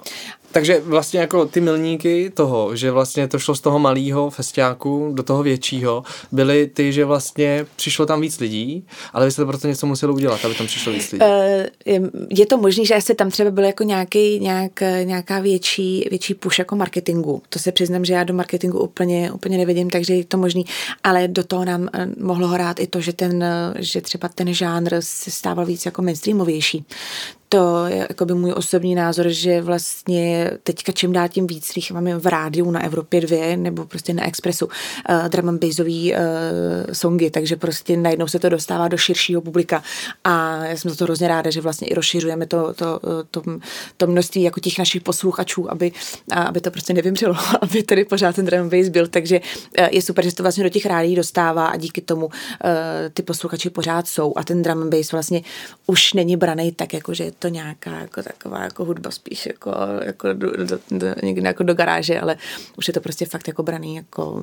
Takže 0.52 0.80
vlastně 0.80 1.20
jako 1.20 1.46
ty 1.46 1.60
milníky 1.60 2.30
toho, 2.30 2.76
že 2.76 2.90
vlastně 2.90 3.28
to 3.28 3.38
šlo 3.38 3.54
z 3.54 3.60
toho 3.60 3.78
malého 3.78 4.30
festiáku 4.30 5.12
do 5.14 5.22
toho 5.22 5.42
většího, 5.42 6.02
byly 6.32 6.66
ty, 6.66 6.92
že 6.92 7.04
vlastně 7.04 7.66
přišlo 7.76 8.06
tam 8.06 8.20
víc 8.20 8.40
lidí, 8.40 8.86
ale 9.12 9.26
vy 9.26 9.32
jste 9.32 9.44
proto 9.44 9.68
něco 9.68 9.86
museli 9.86 10.12
udělat, 10.12 10.44
aby 10.44 10.54
tam 10.54 10.66
přišlo 10.66 10.92
víc 10.92 11.12
lidí. 11.12 11.24
Uh, 11.24 12.08
je 12.30 12.46
to 12.46 12.58
možné, 12.58 12.84
že 12.84 12.94
asi 12.94 13.14
tam 13.14 13.30
třeba 13.30 13.50
byl 13.50 13.64
jako 13.64 13.84
nějaký, 13.84 14.40
nějak, 14.40 14.80
nějaká 15.04 15.40
větší, 15.40 16.06
větší 16.10 16.34
push 16.34 16.58
jako 16.58 16.76
marketingu. 16.76 17.42
To 17.48 17.58
se 17.58 17.72
přiznám, 17.72 18.04
že 18.04 18.14
já 18.14 18.24
do 18.24 18.34
marketingu 18.34 18.78
úplně, 18.78 19.32
úplně 19.32 19.58
nevidím, 19.58 19.90
takže 19.90 20.14
je 20.14 20.24
to 20.24 20.36
možný, 20.36 20.64
ale 21.04 21.28
do 21.28 21.44
toho 21.44 21.64
nám 21.64 21.88
eh, 21.92 22.06
mohlo 22.20 22.48
hrát 22.48 22.80
i 22.80 22.86
to, 22.86 23.00
že, 23.00 23.12
ten, 23.12 23.44
že 23.78 24.00
třeba 24.00 24.28
ten 24.28 24.54
žánr 24.54 24.96
se 25.00 25.30
stával 25.30 25.66
víc 25.66 25.86
jako 25.86 26.02
mainstreamovější 26.02 26.84
to 27.52 27.86
je 27.86 28.06
jako 28.08 28.24
by 28.24 28.34
můj 28.34 28.52
osobní 28.56 28.94
názor, 28.94 29.28
že 29.28 29.62
vlastně 29.62 30.50
teďka 30.62 30.92
čím 30.92 31.12
dál 31.12 31.28
tím 31.28 31.46
víc 31.46 31.72
máme 31.92 32.18
v 32.18 32.26
rádiu 32.26 32.70
na 32.70 32.84
Evropě 32.84 33.20
2 33.20 33.56
nebo 33.56 33.84
prostě 33.84 34.14
na 34.14 34.26
Expressu 34.26 34.66
uh, 34.66 35.28
drum 35.28 35.48
and 35.48 35.64
uh, 35.64 35.70
songy, 36.92 37.30
takže 37.30 37.56
prostě 37.56 37.96
najednou 37.96 38.26
se 38.26 38.38
to 38.38 38.48
dostává 38.48 38.88
do 38.88 38.96
širšího 38.96 39.40
publika. 39.40 39.82
A 40.24 40.64
já 40.64 40.76
jsem 40.76 40.90
za 40.90 40.96
to 40.96 41.04
hrozně 41.04 41.28
ráda, 41.28 41.50
že 41.50 41.60
vlastně 41.60 41.88
i 41.88 41.94
rozšiřujeme 41.94 42.46
to, 42.46 42.74
to, 42.74 43.00
to, 43.30 43.42
to 43.96 44.06
množství 44.06 44.42
jako 44.42 44.60
těch 44.60 44.78
našich 44.78 45.02
posluchačů, 45.02 45.70
aby, 45.70 45.92
aby 46.30 46.60
to 46.60 46.70
prostě 46.70 46.94
nevymřelo, 46.94 47.34
aby 47.60 47.82
tady 47.82 48.04
pořád 48.04 48.36
ten 48.36 48.44
drum 48.44 48.60
and 48.60 48.88
byl, 48.88 49.06
takže 49.06 49.40
je 49.90 50.02
super, 50.02 50.24
že 50.24 50.30
se 50.30 50.36
to 50.36 50.42
vlastně 50.42 50.64
do 50.64 50.70
těch 50.70 50.86
rádií 50.86 51.16
dostává 51.16 51.66
a 51.66 51.76
díky 51.76 52.00
tomu 52.00 52.26
uh, 52.26 52.32
ty 53.14 53.22
posluchači 53.22 53.70
pořád 53.70 54.08
jsou. 54.08 54.32
A 54.36 54.44
ten 54.44 54.62
drum 54.62 54.82
and 54.82 54.94
bass 54.94 55.12
vlastně 55.12 55.42
už 55.86 56.12
není 56.12 56.36
braný 56.36 56.72
tak, 56.72 56.92
jako 56.92 57.14
že 57.14 57.30
to 57.42 57.48
nějaká 57.48 57.90
jako 57.90 58.22
taková 58.22 58.62
jako 58.62 58.84
hudba 58.84 59.10
spíš 59.10 59.46
jako, 59.46 59.74
jako 60.04 60.32
do, 60.32 60.50
do, 60.64 60.78
do, 60.90 61.06
někdy 61.22 61.46
jako 61.46 61.62
do 61.62 61.74
garáže, 61.74 62.20
ale 62.20 62.36
už 62.76 62.88
je 62.88 62.94
to 62.94 63.00
prostě 63.00 63.26
fakt 63.26 63.48
jako 63.48 63.62
braný 63.62 63.96
jako 63.96 64.42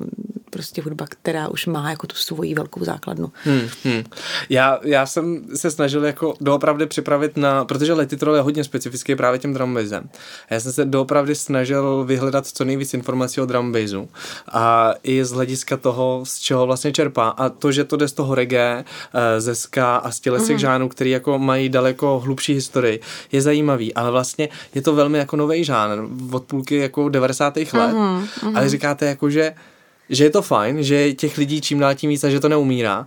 prostě 0.50 0.82
hudba, 0.82 1.06
která 1.08 1.48
už 1.48 1.66
má 1.66 1.90
jako 1.90 2.06
tu 2.06 2.16
svoji 2.16 2.54
velkou 2.54 2.84
základnu. 2.84 3.32
Hmm, 3.44 3.68
hmm. 3.84 4.04
Já, 4.48 4.78
já 4.82 5.06
jsem 5.06 5.44
se 5.56 5.70
snažil 5.70 6.04
jako 6.04 6.34
doopravdy 6.40 6.86
připravit 6.86 7.36
na, 7.36 7.64
protože 7.64 7.92
Letitrol 7.92 8.34
je 8.34 8.40
hodně 8.40 8.64
specifický 8.64 9.16
právě 9.16 9.38
tím 9.38 9.54
drumbasem. 9.54 10.08
Já 10.50 10.60
jsem 10.60 10.72
se 10.72 10.84
doopravdy 10.84 11.34
snažil 11.34 12.04
vyhledat 12.04 12.46
co 12.46 12.64
nejvíc 12.64 12.94
informací 12.94 13.40
o 13.40 13.46
drumbasu 13.46 14.08
a 14.52 14.94
i 15.02 15.24
z 15.24 15.30
hlediska 15.30 15.76
toho, 15.76 16.20
z 16.24 16.38
čeho 16.38 16.66
vlastně 16.66 16.92
čerpá 16.92 17.28
a 17.28 17.48
to, 17.48 17.72
že 17.72 17.84
to 17.84 17.96
jde 17.96 18.08
z 18.08 18.12
toho 18.12 18.34
reggae, 18.34 18.84
eh, 19.14 19.40
ze 19.40 19.54
ska 19.54 19.96
a 19.96 20.10
z 20.10 20.20
těch 20.20 20.32
mm-hmm. 20.32 20.56
žánrů, 20.56 20.88
který 20.88 21.10
jako 21.10 21.38
mají 21.38 21.68
daleko 21.68 22.20
hlubší 22.20 22.54
historii, 22.54 22.89
je 23.32 23.42
zajímavý, 23.42 23.94
ale 23.94 24.10
vlastně 24.10 24.48
je 24.74 24.82
to 24.82 24.94
velmi 24.94 25.18
jako 25.18 25.36
nový 25.36 25.64
žánr 25.64 26.02
od 26.32 26.44
půlky 26.44 26.76
jako 26.76 27.08
90. 27.08 27.56
let, 27.56 27.66
mm-hmm. 27.72 28.26
ale 28.54 28.68
říkáte 28.68 29.06
jako, 29.06 29.30
že 29.30 29.54
že 30.10 30.24
je 30.24 30.30
to 30.30 30.42
fajn, 30.42 30.82
že 30.82 31.12
těch 31.12 31.38
lidí 31.38 31.60
čím 31.60 31.78
dál 31.78 31.94
tím 31.94 32.10
víc 32.10 32.24
a 32.24 32.28
že 32.28 32.40
to 32.40 32.48
neumírá. 32.48 33.06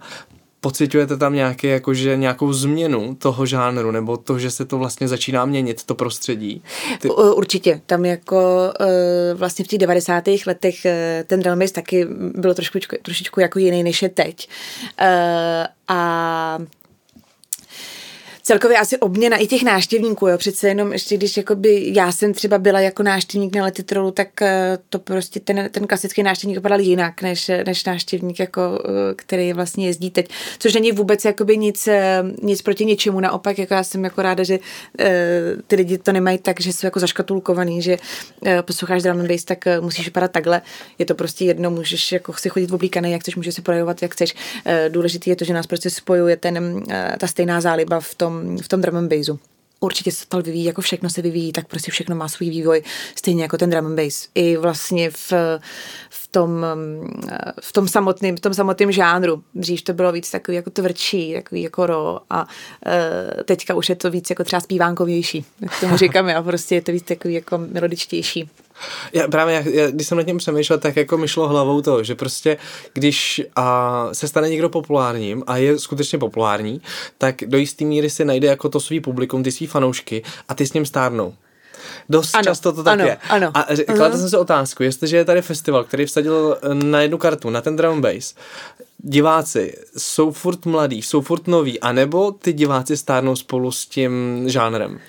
Pocitujete 0.61 1.17
tam 1.17 1.33
nějaké, 1.33 1.67
jakože 1.67 2.17
nějakou 2.17 2.53
změnu 2.53 3.15
toho 3.15 3.45
žánru, 3.45 3.91
nebo 3.91 4.17
to, 4.17 4.39
že 4.39 4.51
se 4.51 4.65
to 4.65 4.77
vlastně 4.77 5.07
začíná 5.07 5.45
měnit, 5.45 5.83
to 5.83 5.95
prostředí? 5.95 6.63
Ty... 6.99 7.09
Určitě. 7.09 7.81
Tam 7.85 8.05
jako 8.05 8.71
e, 8.79 9.33
vlastně 9.33 9.65
v 9.65 9.67
těch 9.67 9.79
90. 9.79 10.23
letech 10.47 10.85
e, 10.85 11.23
ten 11.27 11.39
drum 11.39 11.59
taky 11.71 12.07
bylo 12.35 12.53
trošku, 12.53 12.79
trošičku 13.01 13.39
jako 13.39 13.59
jiný, 13.59 13.83
než 13.83 14.01
je 14.01 14.09
teď. 14.09 14.49
E, 14.99 15.67
a 15.87 16.57
celkově 18.45 18.77
asi 18.77 18.97
obměna 18.97 19.37
i 19.37 19.47
těch 19.47 19.63
náštěvníků, 19.63 20.27
jo, 20.27 20.37
přece 20.37 20.67
jenom 20.67 20.93
ještě 20.93 21.17
když 21.17 21.37
jakoby 21.37 21.91
já 21.95 22.11
jsem 22.11 22.33
třeba 22.33 22.57
byla 22.57 22.79
jako 22.79 23.03
náštěvník 23.03 23.55
na 23.55 23.63
letitrolu, 23.63 24.11
tak 24.11 24.41
eh, 24.41 24.77
to 24.89 24.99
prostě 24.99 25.39
ten, 25.39 25.69
ten 25.71 25.87
klasický 25.87 26.23
náštěvník 26.23 26.57
vypadal 26.57 26.79
jinak, 26.79 27.21
než, 27.21 27.51
než 27.65 27.85
náštěvník, 27.85 28.39
jako, 28.39 28.61
eh, 28.85 29.13
který 29.15 29.53
vlastně 29.53 29.87
jezdí 29.87 30.11
teď, 30.11 30.29
což 30.59 30.73
není 30.73 30.91
vůbec 30.91 31.25
jakoby 31.25 31.57
nic, 31.57 31.87
eh, 31.87 32.23
nic 32.41 32.61
proti 32.61 32.85
ničemu, 32.85 33.19
naopak 33.19 33.59
jako 33.59 33.73
já 33.73 33.83
jsem 33.83 34.03
jako 34.03 34.21
ráda, 34.21 34.43
že 34.43 34.59
ty 35.67 35.75
lidi 35.75 35.97
to 35.97 36.11
nemají 36.11 36.37
tak, 36.37 36.61
že 36.61 36.73
jsou 36.73 36.87
jako 36.87 36.99
zaškatulkovaný, 36.99 37.81
že 37.81 37.97
posloucháš 38.61 39.03
drum 39.03 39.27
bass, 39.27 39.43
tak 39.43 39.65
musíš 39.79 40.05
vypadat 40.05 40.31
takhle, 40.31 40.61
je 40.99 41.05
to 41.05 41.15
prostě 41.15 41.45
jedno, 41.45 41.71
můžeš 41.71 42.11
jako 42.11 42.33
si 42.33 42.49
chodit 42.49 42.71
v 42.71 42.73
oblíkané, 42.73 43.09
jak 43.09 43.21
chceš, 43.21 43.35
můžeš 43.35 43.55
si 43.55 43.61
projevovat, 43.61 44.01
jak 44.01 44.13
chceš. 44.13 44.35
Důležité 44.89 45.29
je 45.29 45.35
to, 45.35 45.45
že 45.45 45.53
nás 45.53 45.67
prostě 45.67 45.89
spojuje 45.89 46.37
ten, 46.37 46.83
ta 47.19 47.27
stejná 47.27 47.61
záliba 47.61 47.99
v 47.99 48.15
tom, 48.15 48.32
tom, 48.33 48.57
v 48.57 48.67
tom 48.67 48.81
drum 48.81 48.95
and 48.95 49.09
bassu. 49.09 49.39
Určitě 49.79 50.11
se 50.11 50.25
to 50.27 50.41
vyvíjí, 50.41 50.65
jako 50.65 50.81
všechno 50.81 51.09
se 51.09 51.21
vyvíjí, 51.21 51.51
tak 51.51 51.67
prostě 51.67 51.91
všechno 51.91 52.15
má 52.15 52.27
svůj 52.27 52.49
vývoj, 52.49 52.83
stejně 53.15 53.43
jako 53.43 53.57
ten 53.57 53.69
drum 53.69 53.85
and 53.85 53.95
bass. 53.95 54.27
I 54.35 54.57
vlastně 54.57 55.11
v, 55.11 55.33
v 56.09 56.27
tom, 56.31 56.65
v 57.61 57.73
tom 57.73 57.87
samotném, 57.87 58.37
v 58.37 58.39
tom 58.39 58.53
samotném 58.53 58.91
žánru. 58.91 59.43
Dřív 59.55 59.81
to 59.81 59.93
bylo 59.93 60.11
víc 60.11 60.31
takový 60.31 60.55
jako 60.55 60.69
tvrdší, 60.69 61.33
takový 61.33 61.61
jako 61.61 61.85
ro 61.85 62.19
a 62.29 62.41
uh, 62.41 63.43
teďka 63.45 63.75
už 63.75 63.89
je 63.89 63.95
to 63.95 64.11
víc 64.11 64.29
jako 64.29 64.43
třeba 64.43 64.59
zpívánkovější, 64.59 65.45
jak 65.61 65.79
tomu 65.79 65.97
říkám 66.03 66.29
já, 66.29 66.43
prostě 66.43 66.75
je 66.75 66.81
to 66.81 66.91
víc 66.91 67.03
takový 67.03 67.33
jako 67.33 67.57
melodičtější. 67.57 68.49
Já 69.13 69.27
právě, 69.27 69.63
já, 69.71 69.91
když 69.91 70.07
jsem 70.07 70.17
nad 70.17 70.23
tím 70.23 70.37
přemýšlel, 70.37 70.79
tak 70.79 70.95
jako 70.95 71.17
mi 71.17 71.27
šlo 71.27 71.47
hlavou 71.47 71.81
to, 71.81 72.03
že 72.03 72.15
prostě, 72.15 72.57
když 72.93 73.41
a, 73.55 74.09
se 74.13 74.27
stane 74.27 74.49
někdo 74.49 74.69
populárním 74.69 75.43
a 75.47 75.57
je 75.57 75.79
skutečně 75.79 76.19
populární, 76.19 76.81
tak 77.17 77.35
do 77.45 77.57
jisté 77.57 77.85
míry 77.85 78.09
si 78.09 78.25
najde 78.25 78.47
jako 78.47 78.69
to 78.69 78.79
svý 78.79 78.99
publikum, 78.99 79.43
ty 79.43 79.51
svý 79.51 79.67
fanoušky 79.67 80.23
a 80.49 80.55
ty 80.55 80.67
s 80.67 80.73
ním 80.73 80.85
stárnou. 80.85 81.33
Dost 82.09 82.35
ano, 82.35 82.43
často 82.43 82.73
to 82.73 82.83
tak 82.83 82.93
ano, 82.93 83.05
je. 83.05 83.17
Ano, 83.29 83.51
A 83.53 83.65
kladl 83.95 84.17
jsem 84.17 84.29
si 84.29 84.37
otázku, 84.37 84.83
jestliže 84.83 85.17
je 85.17 85.25
tady 85.25 85.41
festival, 85.41 85.83
který 85.83 86.05
vsadil 86.05 86.57
na 86.73 87.01
jednu 87.01 87.17
kartu, 87.17 87.49
na 87.49 87.61
ten 87.61 87.75
drum 87.75 88.01
bass, 88.01 88.35
diváci 88.97 89.77
jsou 89.97 90.31
furt 90.31 90.65
mladí, 90.65 91.01
jsou 91.01 91.21
furt 91.21 91.47
noví, 91.47 91.79
anebo 91.79 92.31
ty 92.31 92.53
diváci 92.53 92.97
stárnou 92.97 93.35
spolu 93.35 93.71
s 93.71 93.85
tím 93.85 94.43
žánrem? 94.45 94.99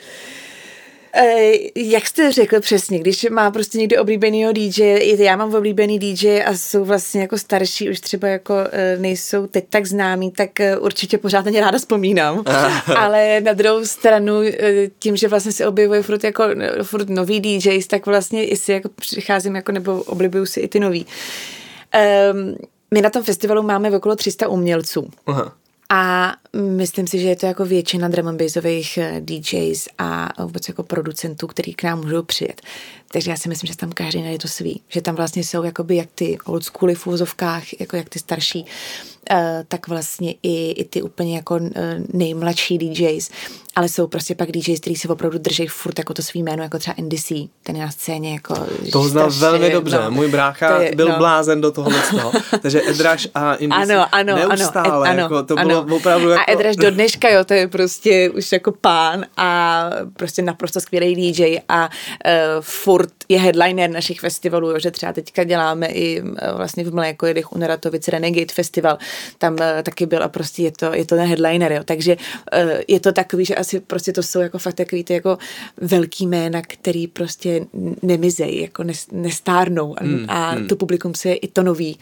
Eh, 1.17 1.53
jak 1.77 2.07
jste 2.07 2.33
řekl 2.33 2.61
přesně, 2.61 2.99
když 2.99 3.27
má 3.31 3.51
prostě 3.51 3.79
někdo 3.79 4.03
oblíbenýho 4.03 4.53
DJ, 4.53 4.83
já 5.25 5.37
mám 5.37 5.55
oblíbený 5.55 5.99
DJ 5.99 6.43
a 6.43 6.57
jsou 6.57 6.85
vlastně 6.85 7.21
jako 7.21 7.39
starší, 7.39 7.91
už 7.91 8.01
třeba 8.01 8.29
jako 8.29 8.55
eh, 8.73 8.97
nejsou 8.99 9.47
teď 9.47 9.65
tak 9.71 9.87
známí, 9.87 10.31
tak 10.31 10.61
eh, 10.61 10.79
určitě 10.79 11.19
pořád 11.19 11.45
na 11.45 11.51
ně 11.51 11.61
ráda 11.61 11.79
vzpomínám. 11.79 12.43
Ale 12.97 13.41
na 13.41 13.53
druhou 13.53 13.85
stranu, 13.85 14.35
tím, 14.99 15.17
že 15.17 15.29
vlastně 15.29 15.53
se 15.53 15.67
objevuje 15.67 16.03
furt 16.03 16.25
jako 16.25 16.45
furt 16.83 17.09
nový 17.09 17.41
DJs, 17.41 17.87
tak 17.87 18.07
vlastně 18.07 18.47
i 18.47 18.57
si 18.57 18.73
jako 18.73 18.89
přicházím 18.89 19.57
jako 19.57 19.73
nebo 19.73 20.03
oblibuju 20.03 20.47
si 20.47 20.61
i 20.61 20.69
ty 20.69 20.81
nový. 20.81 21.07
Um, 22.33 22.57
my 22.91 23.01
na 23.01 23.11
tom 23.11 23.23
festivalu 23.23 23.63
máme 23.63 23.91
okolo 23.91 24.17
300 24.17 24.49
umělců. 24.49 25.11
Aha. 25.27 25.53
A 25.91 26.35
myslím 26.57 27.07
si, 27.07 27.19
že 27.19 27.29
je 27.29 27.37
to 27.37 27.47
jako 27.47 27.65
většina 27.65 28.09
drum 28.09 28.37
bassových 28.37 28.99
eh, 28.99 29.21
DJs 29.21 29.89
a 29.99 30.43
vůbec 30.43 30.69
jako 30.69 30.83
producentů, 30.83 31.47
který 31.47 31.75
k 31.75 31.83
nám 31.83 32.01
můžou 32.01 32.23
přijet. 32.23 32.63
Takže 33.15 33.31
já 33.31 33.37
si 33.37 33.49
myslím, 33.49 33.69
že 33.69 33.77
tam 33.77 33.93
každý 33.93 34.23
najde 34.23 34.39
to 34.39 34.49
svý. 34.49 34.81
Že 34.89 35.03
tam 35.03 35.15
vlastně 35.15 35.45
jsou 35.45 35.63
jakoby 35.63 35.97
jak 35.97 36.09
ty 36.15 36.39
old 36.45 36.65
schooly 36.65 36.95
v 36.95 37.07
úvozovkách, 37.07 37.81
jako 37.81 37.97
jak 37.97 38.09
ty 38.09 38.19
starší, 38.19 38.65
uh, 38.65 39.39
tak 39.69 39.89
vlastně 39.89 40.35
i, 40.43 40.71
i 40.71 40.85
ty 40.85 41.03
úplně 41.03 41.37
jako 41.37 41.55
uh, 41.55 41.71
nejmladší 42.13 42.79
DJs 42.79 43.31
ale 43.77 43.89
jsou 43.89 44.07
prostě 44.07 44.35
pak 44.35 44.53
DJs, 44.53 44.81
kteří 44.81 44.97
se 44.97 45.09
opravdu 45.09 45.39
drží 45.39 45.67
furt 45.67 45.99
jako 45.99 46.15
to 46.15 46.23
svý 46.23 46.43
jméno, 46.43 46.63
jako 46.63 46.79
třeba 46.79 46.95
NDC, 47.01 47.33
ten 47.63 47.77
je 47.77 47.83
na 47.83 47.91
scéně 47.91 48.33
jako 48.33 48.55
To 48.93 49.09
znal 49.09 49.31
velmi 49.31 49.71
dobře, 49.71 50.01
no, 50.05 50.11
můj 50.11 50.29
brácha 50.29 50.83
je, 50.83 50.93
byl 50.95 51.09
no. 51.09 51.17
blázen 51.19 51.61
do 51.61 51.71
toho 51.71 51.91
no. 52.17 52.33
takže 52.63 52.83
Edraž 52.87 53.29
a 53.35 53.55
NDC 53.55 53.71
ano, 53.71 54.07
ano, 54.13 54.37
neustále, 54.37 55.09
ano, 55.09 55.23
jako, 55.23 55.43
to 55.43 55.59
ano. 55.59 55.83
bylo 55.83 55.97
opravdu 55.97 56.29
jako... 56.29 56.43
A 56.49 56.53
Edraž 56.53 56.77
do 56.77 56.91
dneška, 56.91 57.29
jo, 57.29 57.45
to 57.45 57.55
je 57.55 57.69
prostě 57.69 58.31
už 58.31 58.53
jako 58.53 58.73
pán 58.73 59.27
a 59.37 59.91
prostě 60.17 60.43
naprosto 60.43 60.81
skvělý 60.81 61.33
DJ 61.33 61.59
a 61.69 61.85
uh, 61.85 61.91
furt 62.61 63.04
Ford 63.05 63.24
je 63.29 63.41
headliner 63.41 63.91
našich 63.91 64.21
festivalů, 64.21 64.71
jo, 64.71 64.79
že 64.79 64.91
třeba 64.91 65.13
teďka 65.13 65.45
děláme 65.45 65.87
i 65.87 66.23
uh, 66.23 66.29
vlastně 66.57 66.85
v 66.85 66.95
Mlékojedech 66.95 67.53
u 67.53 67.59
Neratovic 67.59 68.09
Renegade 68.09 68.55
Festival, 68.55 68.99
tam 69.39 69.53
uh, 69.53 69.59
taky 69.83 70.07
byl 70.07 70.23
a 70.23 70.29
prostě 70.29 70.63
je 70.63 70.73
to, 70.73 70.95
je 70.95 71.05
to 71.05 71.15
ten 71.17 71.27
headliner, 71.27 71.73
jo, 71.73 71.81
takže 71.85 72.17
uh, 72.17 72.71
je 72.89 73.01
to 73.01 73.13
takový, 73.13 73.45
že 73.45 73.55
asi 73.55 73.81
prostě 73.81 74.13
to 74.13 74.23
jsou 74.23 74.41
jako 74.41 74.59
fakt 74.59 74.75
takový 74.75 75.05
ty 75.05 75.15
jako 75.15 75.39
velký 75.81 76.27
jména, 76.27 76.63
který 76.63 77.07
prostě 77.07 77.67
nemizejí, 78.03 78.61
jako 78.63 78.85
nestárnou 79.13 79.95
a, 79.99 80.05
hmm, 80.05 80.27
a 80.29 80.51
hmm. 80.51 80.69
to 80.69 80.77
publikum 80.77 81.15
si 81.15 81.31
i 81.31 81.49
to 81.49 81.63
nový 81.63 81.99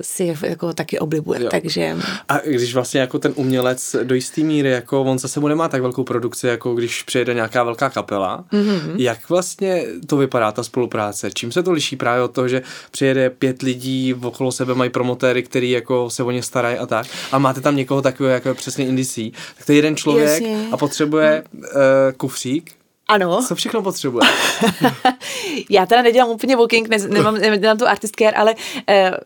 si 0.00 0.36
jako 0.42 0.72
taky 0.72 0.98
oblibuje, 0.98 1.42
jo. 1.42 1.48
takže... 1.50 1.96
A 2.28 2.38
když 2.38 2.74
vlastně 2.74 3.00
jako 3.00 3.18
ten 3.18 3.32
umělec 3.36 3.96
do 4.02 4.14
jisté 4.14 4.40
míry, 4.40 4.70
jako 4.70 5.02
on 5.02 5.18
zase 5.18 5.40
mu 5.40 5.48
nemá 5.48 5.68
tak 5.68 5.82
velkou 5.82 6.04
produkci, 6.04 6.46
jako 6.46 6.74
když 6.74 7.02
přijede 7.02 7.34
nějaká 7.34 7.64
velká 7.64 7.90
kapela, 7.90 8.44
mm-hmm. 8.52 8.94
jak 8.96 9.28
vlastně 9.28 9.84
to 10.06 10.16
vypadá, 10.44 10.52
ta 10.52 10.62
spolupráce? 10.62 11.30
Čím 11.30 11.52
se 11.52 11.62
to 11.62 11.72
liší 11.72 11.96
právě 11.96 12.22
od 12.22 12.32
toho, 12.32 12.48
že 12.48 12.62
přijede 12.90 13.30
pět 13.30 13.62
lidí, 13.62 14.14
okolo 14.14 14.52
sebe 14.52 14.74
mají 14.74 14.90
promotéry, 14.90 15.42
který 15.42 15.70
jako 15.70 16.10
se 16.10 16.22
o 16.22 16.30
ně 16.30 16.42
starají 16.42 16.78
a 16.78 16.86
tak, 16.86 17.06
a 17.32 17.38
máte 17.38 17.60
tam 17.60 17.76
někoho 17.76 18.02
takového, 18.02 18.34
jako 18.34 18.48
je 18.48 18.54
přesně 18.54 18.86
indicí, 18.86 19.32
tak 19.56 19.66
to 19.66 19.72
je 19.72 19.78
jeden 19.78 19.96
člověk 19.96 20.42
Jasně. 20.42 20.68
a 20.72 20.76
potřebuje 20.76 21.44
uh, 21.52 21.70
kufřík, 22.16 22.72
ano. 23.08 23.44
Co 23.48 23.54
všechno 23.54 23.82
potřebuje? 23.82 24.28
Já 25.70 25.86
teda 25.86 26.02
nedělám 26.02 26.30
úplně 26.30 26.56
booking, 26.56 26.88
ne, 26.88 26.98
nemám, 26.98 27.34
nedělám 27.34 27.78
tu 27.78 27.86
artist 27.86 28.16
care, 28.18 28.36
ale 28.36 28.54
uh, 28.54 29.16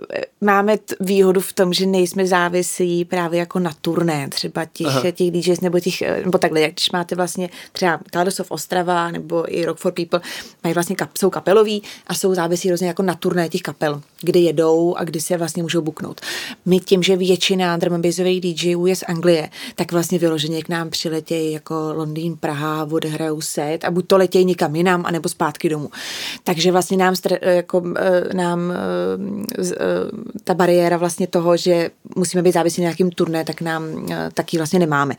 máme 0.40 0.78
t- 0.78 0.94
výhodu 1.00 1.40
v 1.40 1.52
tom, 1.52 1.73
že 1.73 1.87
nejsme 1.87 2.26
závislí 2.26 3.04
právě 3.04 3.38
jako 3.38 3.58
na 3.58 3.73
turné, 3.80 4.28
třeba 4.28 4.64
těch, 4.64 5.12
těch 5.12 5.30
DJs 5.30 5.61
nebo 5.61 5.80
těch, 5.80 6.02
eh, 6.02 6.23
nebo 6.25 6.38
takhle, 6.38 6.61
jak 6.61 6.73
když 6.73 6.90
máte 6.90 7.14
vlastně 7.14 7.50
třeba 7.73 8.00
Kaldosov 8.11 8.50
Ostrava 8.50 9.11
nebo 9.11 9.54
i 9.54 9.64
Rock 9.64 9.78
for 9.78 9.92
People, 9.92 10.20
mají 10.64 10.75
vlastně 10.75 10.97
kap, 10.97 11.16
jsou 11.16 11.30
kapeloví 11.30 11.82
a 12.06 12.14
jsou 12.14 12.35
závislí 12.35 12.70
různě 12.70 12.88
jako 12.88 13.02
na 13.02 13.14
turné 13.14 13.49
těch 13.49 13.62
kapel, 13.62 14.02
kdy 14.20 14.40
jedou 14.40 14.94
a 14.94 15.04
kdy 15.04 15.20
se 15.20 15.37
vlastně 15.37 15.62
můžou 15.62 15.80
buknout. 15.80 16.20
My 16.66 16.80
tím, 16.80 17.02
že 17.02 17.16
většina 17.16 17.76
drum 17.76 18.02
DJů 18.02 18.87
je 18.87 18.97
z 18.97 19.04
Anglie, 19.08 19.49
tak 19.75 19.92
vlastně 19.92 20.18
vyloženě 20.18 20.62
k 20.62 20.68
nám 20.68 20.90
přiletějí 20.90 21.52
jako 21.52 21.92
Londýn, 21.97 22.37
Praha, 22.37 22.88
odehrajou 22.90 23.40
se 23.40 23.67
jet 23.68 23.84
a 23.84 23.90
buď 23.90 24.06
to 24.06 24.16
letějí 24.16 24.44
někam 24.44 24.76
jinam, 24.76 25.06
anebo 25.06 25.28
zpátky 25.28 25.68
domů. 25.68 25.90
Takže 26.44 26.72
vlastně 26.72 26.96
nám, 26.96 27.14
jako, 27.40 27.82
eh, 27.96 28.34
nám 28.34 28.72
eh, 28.72 29.62
eh, 29.62 29.76
ta 30.44 30.54
bariéra 30.54 30.96
vlastně 30.96 31.26
toho, 31.26 31.56
že 31.56 31.90
musíme 32.16 32.42
být 32.42 32.52
závislí 32.52 32.82
na 32.82 32.84
nějakým 32.84 33.10
turné, 33.10 33.44
tak 33.44 33.61
nám 33.61 33.83
taky 34.35 34.57
vlastně 34.57 34.78
nemáme. 34.78 35.14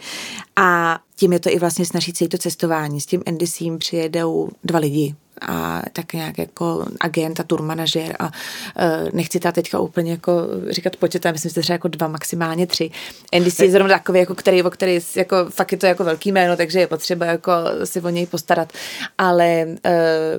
A 0.56 1.00
tím 1.16 1.34
je 1.34 1.40
to 1.40 1.50
i 1.50 1.60
vlastně 1.60 1.86
snažit 1.86 2.18
celé 2.18 2.28
to 2.28 2.38
cestování. 2.38 3.02
S 3.02 3.06
tím 3.06 3.24
NDCím 3.32 3.78
přijedou 3.78 4.50
dva 4.64 4.80
lidi 4.80 5.16
a 5.42 5.82
tak 5.94 6.14
nějak 6.14 6.38
jako 6.38 6.86
agent 7.00 7.40
a 7.40 7.44
tour 7.44 7.62
manažer 7.62 8.16
a 8.20 8.26
uh, 8.26 9.10
nechci 9.14 9.40
ta 9.40 9.52
teďka 9.52 9.80
úplně 9.80 10.12
jako 10.12 10.32
říkat 10.70 10.96
počet, 10.96 11.26
ale 11.26 11.34
myslím, 11.34 11.50
že 11.50 11.62
třeba 11.62 11.74
jako 11.74 11.88
dva, 11.88 12.08
maximálně 12.08 12.68
tři. 12.68 12.92
NDC 13.40 13.60
je 13.60 13.72
zrovna 13.72 13.98
takový, 13.98 14.20
jako 14.20 14.36
který, 14.36 14.64
o 14.64 14.70
který 14.70 15.00
jako, 15.16 15.36
fakt 15.50 15.72
je 15.72 15.78
to 15.78 15.86
jako 15.86 16.04
velký 16.04 16.32
jméno, 16.32 16.58
takže 16.58 16.80
je 16.80 16.88
potřeba 16.88 17.26
jako 17.26 17.52
si 17.84 18.02
o 18.02 18.10
něj 18.10 18.26
postarat, 18.26 18.74
ale 19.18 19.66
uh, 19.68 19.80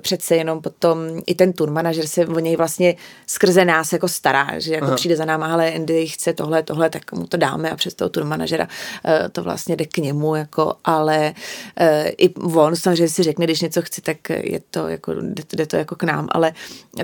přece 0.00 0.36
jenom 0.36 0.60
potom 0.60 0.98
i 1.26 1.34
ten 1.34 1.52
tour 1.52 1.70
manažer 1.70 2.06
se 2.06 2.26
o 2.26 2.38
něj 2.38 2.56
vlastně 2.56 2.96
skrze 3.26 3.64
nás 3.64 3.92
jako 3.92 4.08
stará, 4.08 4.58
že 4.58 4.74
jako 4.74 4.86
Aha. 4.86 4.96
přijde 4.96 5.16
za 5.16 5.24
náma, 5.24 5.52
ale 5.52 5.72
Andy 5.72 6.06
chce 6.06 6.32
tohle, 6.32 6.62
tohle, 6.62 6.90
tak 6.90 7.12
mu 7.12 7.26
to 7.26 7.36
dáme 7.36 7.70
a 7.70 7.76
přes 7.76 7.94
toho 7.94 8.08
tour 8.08 8.24
manažera 8.24 8.68
uh, 9.04 9.28
to 9.32 9.42
vlastně 9.42 9.76
jde 9.76 9.86
k 9.86 9.98
němu, 9.98 10.34
jako, 10.34 10.74
ale 10.84 11.34
uh, 11.80 12.08
i 12.18 12.34
on 12.34 12.76
samozřejmě 12.76 13.08
si 13.08 13.22
řekne, 13.22 13.44
když 13.44 13.60
něco 13.60 13.82
chci, 13.82 14.00
tak 14.00 14.30
je 14.30 14.60
to 14.70 14.88
jako 14.90 15.14
jde, 15.14 15.42
jde 15.52 15.66
to 15.66 15.76
jako 15.76 15.96
k 15.96 16.02
nám, 16.02 16.28
ale 16.32 16.52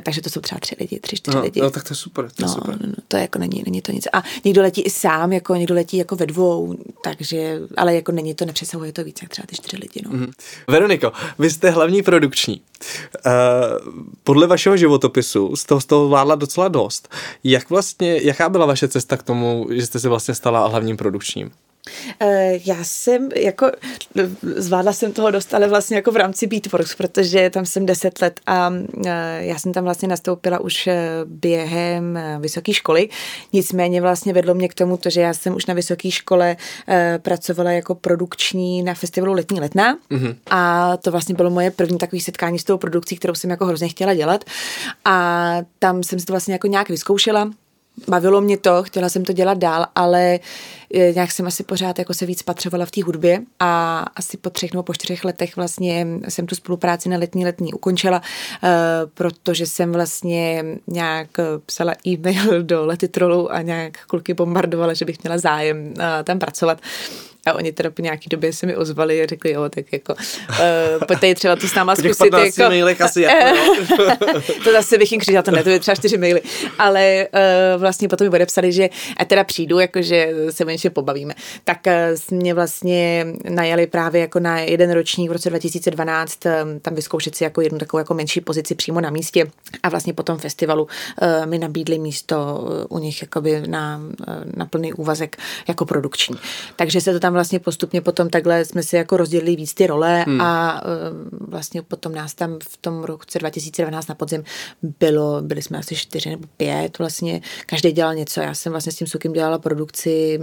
takže 0.02 0.22
to 0.22 0.30
jsou 0.30 0.40
třeba 0.40 0.58
tři 0.58 0.76
lidi, 0.80 1.00
tři, 1.00 1.16
čtyři 1.16 1.36
no, 1.36 1.42
lidi. 1.42 1.60
No, 1.60 1.70
tak 1.70 1.84
to 1.84 1.92
je 1.92 1.96
super, 1.96 2.30
to 2.30 2.42
no, 2.42 2.48
je 2.48 2.54
super. 2.54 2.76
No, 2.80 2.86
no, 2.86 2.94
to 3.08 3.16
jako 3.16 3.38
není, 3.38 3.62
není 3.66 3.82
to 3.82 3.92
nic. 3.92 4.08
A 4.12 4.22
někdo 4.44 4.62
letí 4.62 4.82
i 4.82 4.90
sám, 4.90 5.32
jako 5.32 5.54
někdo 5.54 5.74
letí 5.74 5.96
jako 5.96 6.16
ve 6.16 6.26
dvou, 6.26 6.76
takže, 7.04 7.60
ale 7.76 7.94
jako 7.94 8.12
není 8.12 8.34
to, 8.34 8.44
nepřesahuje 8.44 8.92
to 8.92 9.04
víc, 9.04 9.22
jak 9.22 9.30
třeba 9.30 9.46
ty 9.46 9.56
čtyři 9.56 9.76
lidi, 9.76 10.02
no. 10.04 10.10
Mm. 10.10 10.32
Veroniko, 10.68 11.12
vy 11.38 11.50
jste 11.50 11.70
hlavní 11.70 12.02
produkční. 12.02 12.60
Uh, 13.26 13.32
podle 14.24 14.46
vašeho 14.46 14.76
životopisu 14.76 15.56
z 15.56 15.64
toho, 15.64 15.80
z 15.80 15.84
toho 15.84 16.08
vládla 16.08 16.34
docela 16.34 16.68
dost. 16.68 17.08
Jak 17.44 17.70
vlastně, 17.70 18.20
jaká 18.22 18.48
byla 18.48 18.66
vaše 18.66 18.88
cesta 18.88 19.16
k 19.16 19.22
tomu, 19.22 19.66
že 19.70 19.86
jste 19.86 20.00
se 20.00 20.08
vlastně 20.08 20.34
stala 20.34 20.66
hlavním 20.66 20.96
produkčním? 20.96 21.50
Eh, 22.20 22.58
já 22.64 22.84
jsem 22.84 23.28
jako, 23.36 23.70
zvládla 24.42 24.92
jsem 24.92 25.12
toho 25.12 25.30
dost, 25.30 25.54
ale 25.54 25.68
vlastně 25.68 25.96
jako 25.96 26.12
v 26.12 26.16
rámci 26.16 26.46
Beatworks, 26.46 26.94
protože 26.94 27.50
tam 27.50 27.66
jsem 27.66 27.86
deset 27.86 28.22
let 28.22 28.40
a 28.46 28.72
eh, 29.06 29.38
já 29.40 29.58
jsem 29.58 29.72
tam 29.72 29.84
vlastně 29.84 30.08
nastoupila 30.08 30.58
už 30.58 30.86
eh, 30.86 31.10
během 31.24 32.18
vysoké 32.40 32.72
školy. 32.72 33.08
Nicméně 33.52 34.00
vlastně 34.00 34.32
vedlo 34.32 34.54
mě 34.54 34.68
k 34.68 34.74
tomu, 34.74 34.96
to, 34.96 35.10
že 35.10 35.20
já 35.20 35.34
jsem 35.34 35.54
už 35.54 35.66
na 35.66 35.74
vysoké 35.74 36.10
škole 36.10 36.56
pracovala 37.22 37.70
jako 37.70 37.94
produkční 37.94 38.82
na 38.82 38.94
festivalu 38.94 39.32
Letní 39.32 39.60
letná 39.60 39.98
mm-hmm. 40.10 40.36
a 40.50 40.96
to 40.96 41.10
vlastně 41.10 41.34
bylo 41.34 41.50
moje 41.50 41.70
první 41.70 41.98
takové 41.98 42.20
setkání 42.20 42.58
s 42.58 42.64
tou 42.64 42.78
produkcí, 42.78 43.16
kterou 43.16 43.34
jsem 43.34 43.50
jako 43.50 43.66
hrozně 43.66 43.88
chtěla 43.88 44.14
dělat 44.14 44.44
a 45.04 45.56
tam 45.78 46.02
jsem 46.02 46.20
se 46.20 46.26
to 46.26 46.32
vlastně 46.32 46.54
jako 46.54 46.66
nějak 46.66 46.88
vyzkoušela 46.88 47.50
bavilo 48.08 48.40
mě 48.40 48.58
to, 48.58 48.82
chtěla 48.82 49.08
jsem 49.08 49.24
to 49.24 49.32
dělat 49.32 49.58
dál, 49.58 49.86
ale 49.94 50.38
eh, 50.94 51.12
nějak 51.12 51.32
jsem 51.32 51.46
asi 51.46 51.64
pořád 51.64 51.98
jako 51.98 52.14
se 52.14 52.26
víc 52.26 52.42
patřovala 52.42 52.86
v 52.86 52.90
té 52.90 53.02
hudbě 53.02 53.40
a 53.60 53.98
asi 54.16 54.36
po 54.36 54.50
třech 54.50 54.72
nebo 54.72 54.82
po 54.82 54.94
čtyřech 54.94 55.24
letech 55.24 55.56
vlastně 55.56 56.06
jsem 56.28 56.46
tu 56.46 56.54
spolupráci 56.54 57.08
na 57.08 57.18
letní 57.18 57.44
letní 57.44 57.74
ukončila, 57.74 58.22
uh, 58.62 58.70
protože 59.14 59.66
jsem 59.66 59.92
vlastně 59.92 60.64
nějak 60.86 61.28
psala 61.66 61.94
e-mail 62.06 62.62
do 62.62 62.86
Letitrolu 62.86 63.52
a 63.52 63.62
nějak 63.62 64.06
kluky 64.06 64.34
bombardovala, 64.34 64.94
že 64.94 65.04
bych 65.04 65.22
měla 65.22 65.38
zájem 65.38 65.94
tam 66.24 66.38
pracovat. 66.38 66.80
A 67.46 67.52
oni 67.52 67.72
teda 67.72 67.90
po 67.90 68.02
nějaký 68.02 68.28
době 68.28 68.52
se 68.52 68.66
mi 68.66 68.76
ozvali 68.76 69.22
a 69.22 69.26
řekli, 69.26 69.52
jo, 69.52 69.68
tak 69.68 69.92
jako, 69.92 70.14
uh, 70.14 71.06
pojďte 71.06 71.34
třeba 71.34 71.56
to 71.56 71.68
s 71.68 71.74
náma 71.74 71.96
zkusit. 71.96 72.30
Po 72.30 72.36
jako, 72.36 72.62
mailech 72.62 73.00
asi 73.00 73.22
jako, 73.22 73.60
To 74.64 74.72
zase 74.72 74.98
bych 74.98 75.12
jim 75.12 75.20
křižila, 75.20 75.42
to 75.42 75.50
ne, 75.50 75.62
to 75.62 75.70
je 75.70 75.80
třeba 75.80 75.94
čtyři 75.94 76.18
maily. 76.18 76.42
Ale 76.78 77.28
uh, 77.74 77.80
vlastně 77.80 78.08
potom 78.08 78.24
mi 78.28 78.34
odepsali, 78.34 78.72
že 78.72 78.88
a 79.16 79.24
teda 79.24 79.44
přijdu, 79.44 79.78
jakože 79.78 80.30
se 80.50 80.64
něčem 80.64 80.92
pobavíme. 80.92 81.34
Tak 81.64 81.78
uh, 81.86 82.38
mě 82.38 82.54
vlastně 82.54 83.26
najali 83.48 83.86
právě 83.86 84.20
jako 84.20 84.40
na 84.40 84.58
jeden 84.58 84.92
ročník 84.92 85.30
v 85.30 85.32
roce 85.32 85.50
2012 85.50 86.38
um, 86.46 86.80
tam 86.80 86.94
vyzkoušet 86.94 87.36
si 87.36 87.44
jako 87.44 87.60
jednu 87.60 87.78
takovou 87.78 87.98
jako 87.98 88.14
menší 88.14 88.40
pozici 88.40 88.74
přímo 88.74 89.00
na 89.00 89.10
místě 89.10 89.46
a 89.82 89.88
vlastně 89.88 90.12
po 90.12 90.22
tom 90.22 90.38
festivalu 90.38 90.82
uh, 90.82 91.46
mi 91.46 91.58
nabídli 91.58 91.98
místo 91.98 92.36
u 92.88 92.98
nich 92.98 93.22
jakoby 93.22 93.62
na, 93.66 94.00
na 94.56 94.66
plný 94.66 94.92
úvazek 94.92 95.36
jako 95.68 95.84
produkční. 95.84 96.36
Takže 96.76 97.00
se 97.00 97.12
to 97.12 97.20
tam 97.20 97.34
vlastně 97.36 97.60
postupně 97.60 98.00
potom 98.00 98.30
takhle 98.30 98.64
jsme 98.64 98.82
si 98.82 98.96
jako 98.96 99.16
rozdělili 99.16 99.56
víc 99.56 99.74
ty 99.74 99.86
role 99.86 100.22
hmm. 100.22 100.40
a 100.40 100.82
uh, 100.84 101.48
vlastně 101.48 101.82
potom 101.82 102.14
nás 102.14 102.34
tam 102.34 102.58
v 102.68 102.76
tom 102.76 103.04
roce 103.04 103.38
2019 103.38 104.06
na 104.06 104.14
podzim 104.14 104.44
bylo, 105.00 105.42
byli 105.42 105.62
jsme 105.62 105.78
asi 105.78 105.96
čtyři 105.96 106.30
nebo 106.30 106.44
pět 106.56 106.98
vlastně, 106.98 107.40
každý 107.66 107.92
dělal 107.92 108.14
něco, 108.14 108.40
já 108.40 108.54
jsem 108.54 108.72
vlastně 108.72 108.92
s 108.92 108.96
tím 108.96 109.06
Sukim 109.06 109.32
dělala 109.32 109.58
produkci, 109.58 110.40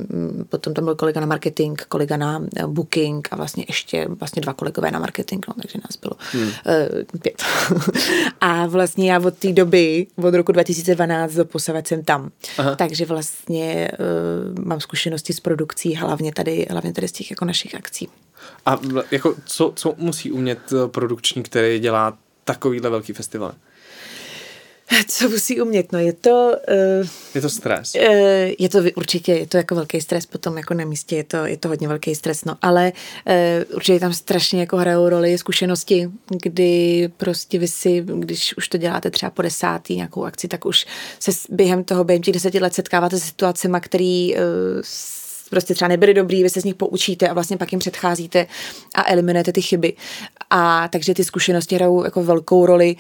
potom 0.50 0.74
tam 0.74 0.86
byl 0.86 0.96
kolega 0.96 1.22
na 1.22 1.28
marketing, 1.28 1.82
kolega 1.82 2.18
na 2.18 2.44
eh, 2.56 2.68
booking 2.68 3.28
a 3.32 3.36
vlastně 3.36 3.66
ještě 3.68 4.08
vlastně 4.20 4.42
dva 4.42 4.54
kolegové 4.54 4.92
na 4.92 5.00
marketing, 5.00 5.46
no, 5.48 5.54
takže 5.62 5.80
nás 5.84 5.98
bylo 6.02 6.14
hmm. 6.32 6.44
uh, 6.44 7.20
pět. 7.22 7.44
a 8.42 8.68
vlastně 8.68 9.12
já 9.12 9.20
od 9.20 9.38
té 9.38 9.52
doby, 9.52 10.08
od 10.16 10.34
roku 10.34 10.52
2012 10.52 11.34
do 11.34 11.46
posavec 11.46 11.88
jsem 11.88 12.04
tam. 12.04 12.32
Aha. 12.58 12.76
Takže 12.76 13.06
vlastně 13.06 13.92
uh, 14.00 14.66
mám 14.66 14.80
zkušenosti 14.80 15.34
s 15.34 15.40
produkcí, 15.40 15.96
hlavně 15.96 16.34
tady, 16.34 16.68
hlavně 16.70 16.83
tady 16.92 17.08
z 17.08 17.12
těch 17.12 17.32
jako 17.32 17.46
našich 17.46 17.76
akcí. 17.76 18.10
A 18.66 18.80
jako 19.12 19.36
co, 19.46 19.74
co 19.76 19.96
musí 19.98 20.32
umět 20.32 20.60
produkční, 20.88 21.44
který 21.44 21.80
dělá 21.80 22.18
takovýhle 22.44 22.90
velký 22.90 23.14
festival? 23.14 23.56
Co 25.08 25.30
musí 25.30 25.62
umět? 25.62 25.92
No 25.92 26.00
je 26.00 26.14
to... 26.14 26.52
Uh, 27.02 27.08
je 27.36 27.42
to 27.42 27.50
stres. 27.50 27.96
Uh, 27.96 28.04
je 28.60 28.70
to 28.70 28.80
určitě, 28.96 29.34
je 29.34 29.48
to 29.48 29.58
jako 29.58 29.76
velký 29.76 30.02
stres 30.02 30.26
potom 30.26 30.58
jako 30.58 30.74
na 30.74 30.86
místě, 30.86 31.16
je 31.16 31.24
to, 31.24 31.38
je 31.38 31.58
to 31.58 31.68
hodně 31.68 31.88
velký 31.88 32.16
stres, 32.16 32.46
no 32.46 32.58
ale 32.62 32.92
uh, 33.28 33.76
určitě 33.76 34.00
tam 34.00 34.14
strašně 34.14 34.60
jako 34.60 34.78
hrajou 34.78 35.10
roli 35.10 35.38
zkušenosti, 35.38 36.10
kdy 36.42 37.10
prostě 37.18 37.60
vy 37.60 37.68
si, 37.68 38.04
když 38.06 38.58
už 38.58 38.68
to 38.68 38.78
děláte 38.78 39.12
třeba 39.12 39.30
po 39.30 39.42
desátý 39.42 39.96
nějakou 39.96 40.24
akci, 40.24 40.48
tak 40.48 40.66
už 40.66 40.86
se 41.20 41.32
během 41.50 41.84
toho, 41.84 42.04
během 42.04 42.24
těch 42.24 42.34
deseti 42.34 42.60
let 42.60 42.74
setkáváte 42.74 43.20
se 43.20 43.26
situacemi, 43.26 43.78
který 43.82 44.36
uh, 44.36 44.42
prostě 45.54 45.74
třeba 45.74 45.88
nebyly 45.88 46.14
dobrý, 46.14 46.44
vy 46.44 46.50
se 46.50 46.62
z 46.62 46.64
nich 46.64 46.76
poučíte 46.76 47.28
a 47.28 47.34
vlastně 47.34 47.58
pak 47.58 47.72
jim 47.72 47.80
předcházíte 47.80 48.48
a 48.96 49.12
eliminujete 49.12 49.52
ty 49.52 49.62
chyby. 49.62 49.94
A 50.50 50.88
takže 50.88 51.14
ty 51.14 51.24
zkušenosti 51.24 51.76
hrajou 51.76 52.04
jako 52.04 52.24
velkou 52.24 52.66
roli 52.66 52.96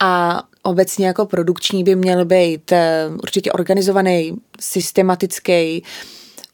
a 0.00 0.42
obecně 0.62 1.06
jako 1.06 1.26
produkční 1.26 1.84
by 1.84 1.96
měl 1.96 2.24
být 2.24 2.72
eh, 2.72 3.08
určitě 3.22 3.52
organizovaný, 3.52 4.36
systematický, 4.60 5.82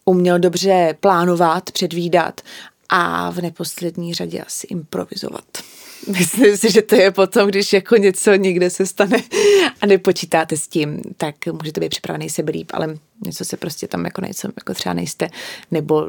uměl 0.04 0.38
dobře 0.38 0.96
plánovat, 1.00 1.70
předvídat 1.70 2.40
a 2.88 3.30
v 3.30 3.42
neposlední 3.42 4.14
řadě 4.14 4.40
asi 4.40 4.66
improvizovat. 4.66 5.44
Myslím 6.18 6.56
si, 6.56 6.72
že 6.72 6.82
to 6.82 6.94
je 6.94 7.10
potom, 7.10 7.48
když 7.48 7.72
jako 7.72 7.96
něco 7.96 8.34
někde 8.34 8.70
se 8.70 8.86
stane 8.86 9.16
a 9.80 9.86
nepočítáte 9.86 10.56
s 10.56 10.68
tím, 10.68 11.02
tak 11.16 11.34
můžete 11.52 11.80
být 11.80 11.88
připravený 11.88 12.30
se 12.30 12.42
líp, 12.42 12.70
ale 12.74 12.98
něco 13.26 13.44
se 13.44 13.56
prostě 13.56 13.88
tam 13.88 14.04
jako 14.04 14.20
něco 14.20 14.48
jako 14.56 14.74
třeba 14.74 14.92
nejste, 14.92 15.28
nebo 15.70 16.08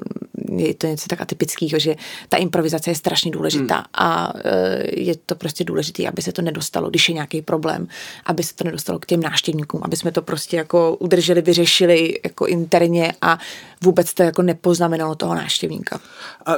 je 0.58 0.74
to 0.74 0.88
něco 0.88 1.08
tak 1.10 1.22
atypického, 1.22 1.80
že 1.80 1.96
ta 2.30 2.38
improvizace 2.38 2.92
je 2.92 2.96
strašně 2.96 3.32
důležitá 3.32 3.76
hmm. 3.76 3.86
a 3.94 4.34
e, 4.44 5.02
je 5.02 5.16
to 5.26 5.36
prostě 5.36 5.64
důležité, 5.64 6.08
aby 6.08 6.22
se 6.22 6.32
to 6.32 6.42
nedostalo, 6.42 6.90
když 6.90 7.10
je 7.10 7.16
nějaký 7.16 7.42
problém, 7.42 7.88
aby 8.26 8.44
se 8.44 8.56
to 8.56 8.64
nedostalo 8.64 9.00
k 9.00 9.06
těm 9.06 9.20
návštěvníkům, 9.20 9.82
aby 9.84 9.96
jsme 9.96 10.12
to 10.12 10.22
prostě 10.22 10.58
jako 10.58 10.96
udrželi, 10.96 11.42
vyřešili 11.42 12.20
jako 12.24 12.48
interně 12.48 13.14
a 13.22 13.40
vůbec 13.84 14.14
to 14.14 14.24
jako 14.24 14.42
nepoznamenalo 14.42 15.16
toho 15.16 15.36
návštěvníka. 15.36 16.00
A 16.46 16.56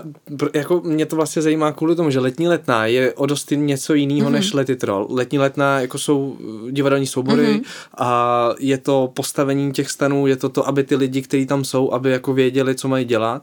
jako 0.54 0.82
mě 0.82 1.06
to 1.06 1.16
vlastně 1.16 1.42
zajímá 1.42 1.72
kvůli 1.72 1.96
tomu, 1.96 2.10
že 2.10 2.20
letní 2.20 2.48
letná 2.48 2.86
je 2.86 3.14
o 3.14 3.26
dost 3.26 3.52
něco 3.52 3.94
jiného 3.94 4.30
mm-hmm. 4.30 4.34
než 4.34 4.54
lety 4.54 4.76
troll. 4.76 5.08
Letní 5.10 5.40
letná 5.40 5.80
jako 5.80 5.98
jsou 5.98 6.38
divadelní 6.72 7.08
soubory 7.08 7.48
mm-hmm. 7.48 7.64
a 7.98 8.50
je 8.60 8.78
to 8.78 9.12
postavení 9.14 9.72
těch 9.72 9.92
stanů, 9.92 10.28
je 10.28 10.36
to 10.38 10.50
to, 10.50 10.68
aby 10.68 10.84
ty 10.84 10.96
lidi, 10.96 11.22
kteří 11.22 11.46
tam 11.46 11.66
jsou, 11.66 11.92
aby 11.92 12.12
jako 12.12 12.34
věděli, 12.34 12.76
co 12.76 12.88
mají 12.88 13.06
dělat. 13.06 13.42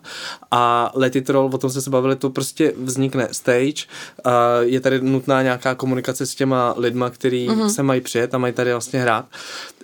A 0.50 0.92
Lety 0.94 1.22
Troll, 1.22 1.50
o 1.54 1.58
tom 1.58 1.70
jsme 1.70 1.80
se 1.80 1.90
bavili, 1.90 2.16
to 2.16 2.30
prostě 2.30 2.72
vznikne 2.76 3.28
stage. 3.32 3.86
A 4.24 4.60
je 4.60 4.80
tady 4.80 5.00
nutná 5.00 5.42
nějaká 5.42 5.74
komunikace 5.74 6.26
s 6.26 6.34
těma 6.34 6.74
lidma, 6.76 7.10
kteří 7.10 7.48
mm-hmm. 7.48 7.66
se 7.66 7.82
mají 7.82 8.00
přijet 8.00 8.34
a 8.34 8.38
mají 8.38 8.52
tady 8.52 8.70
vlastně 8.70 9.00
hrát. 9.00 9.26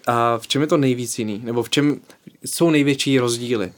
A 0.06 0.38
v 0.38 0.48
čem 0.48 0.62
je 0.62 0.68
to 0.68 0.76
nejvíc 0.76 1.18
jiný? 1.18 1.40
Nebo 1.44 1.62
v 1.62 1.70
čem 1.70 2.00
jsou 2.44 2.70
největší 2.70 3.18
rozdíly? 3.18 3.72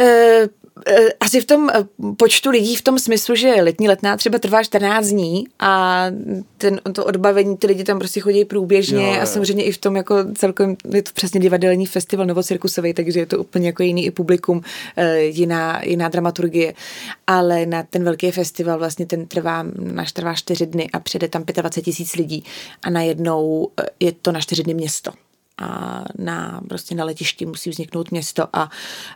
Uh, 0.00 0.46
Eh, 0.86 1.12
asi 1.20 1.40
v 1.40 1.44
tom 1.44 1.70
eh, 1.70 1.84
počtu 2.16 2.50
lidí 2.50 2.76
v 2.76 2.82
tom 2.82 2.98
smyslu, 2.98 3.34
že 3.34 3.48
letní 3.48 3.88
letná 3.88 4.16
třeba 4.16 4.38
trvá 4.38 4.62
14 4.62 5.06
dní 5.06 5.44
a 5.58 6.06
ten, 6.58 6.80
to 6.92 7.04
odbavení, 7.04 7.56
ty 7.56 7.66
lidi 7.66 7.84
tam 7.84 7.98
prostě 7.98 8.20
chodí 8.20 8.44
průběžně 8.44 9.06
jo, 9.06 9.14
jo. 9.14 9.20
a 9.22 9.26
samozřejmě 9.26 9.64
i 9.64 9.72
v 9.72 9.78
tom 9.78 9.96
jako 9.96 10.14
celkem, 10.34 10.76
je 10.90 11.02
to 11.02 11.10
přesně 11.14 11.40
divadelní 11.40 11.86
festival 11.86 12.26
novocirkusový, 12.26 12.94
takže 12.94 13.20
je 13.20 13.26
to 13.26 13.38
úplně 13.38 13.66
jako 13.66 13.82
jiný 13.82 14.06
i 14.06 14.10
publikum, 14.10 14.60
eh, 14.96 15.20
jiná, 15.20 15.80
jiná 15.84 16.08
dramaturgie, 16.08 16.74
ale 17.26 17.66
na 17.66 17.82
ten 17.82 18.04
velký 18.04 18.30
festival 18.30 18.78
vlastně 18.78 19.06
ten 19.06 19.26
trvá, 19.26 19.64
náš 19.78 20.12
trvá 20.12 20.34
4 20.34 20.66
dny 20.66 20.88
a 20.92 21.00
přijde 21.00 21.28
tam 21.28 21.44
25 21.44 21.82
tisíc 21.82 22.16
lidí 22.16 22.44
a 22.82 22.90
najednou 22.90 23.68
je 24.00 24.12
to 24.12 24.32
na 24.32 24.40
4 24.40 24.62
dny 24.62 24.74
město 24.74 25.12
a 25.58 26.04
na, 26.18 26.60
prostě 26.68 26.94
na 26.94 27.04
letišti 27.04 27.46
musí 27.46 27.70
vzniknout 27.70 28.10
město 28.10 28.48
a 28.52 28.70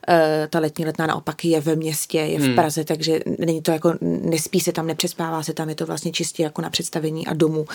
e, 0.09 0.49
ta 0.51 0.59
letní 0.59 0.85
letná 0.85 1.07
naopak 1.07 1.45
je 1.45 1.61
ve 1.61 1.77
městě, 1.77 2.19
je 2.19 2.39
v 2.39 2.43
hmm. 2.43 2.55
Praze, 2.55 2.85
takže 2.85 3.21
není 3.39 3.63
to 3.63 3.71
jako, 3.71 3.95
nespí 4.01 4.61
se 4.61 4.73
tam, 4.73 4.87
nepřespává 4.87 5.43
se 5.43 5.55
tam, 5.55 5.69
je 5.69 5.75
to 5.75 5.87
vlastně 5.87 6.13
čistě 6.13 6.43
jako 6.43 6.63
na 6.63 6.71
představení 6.71 7.27
a 7.27 7.35
domů, 7.35 7.67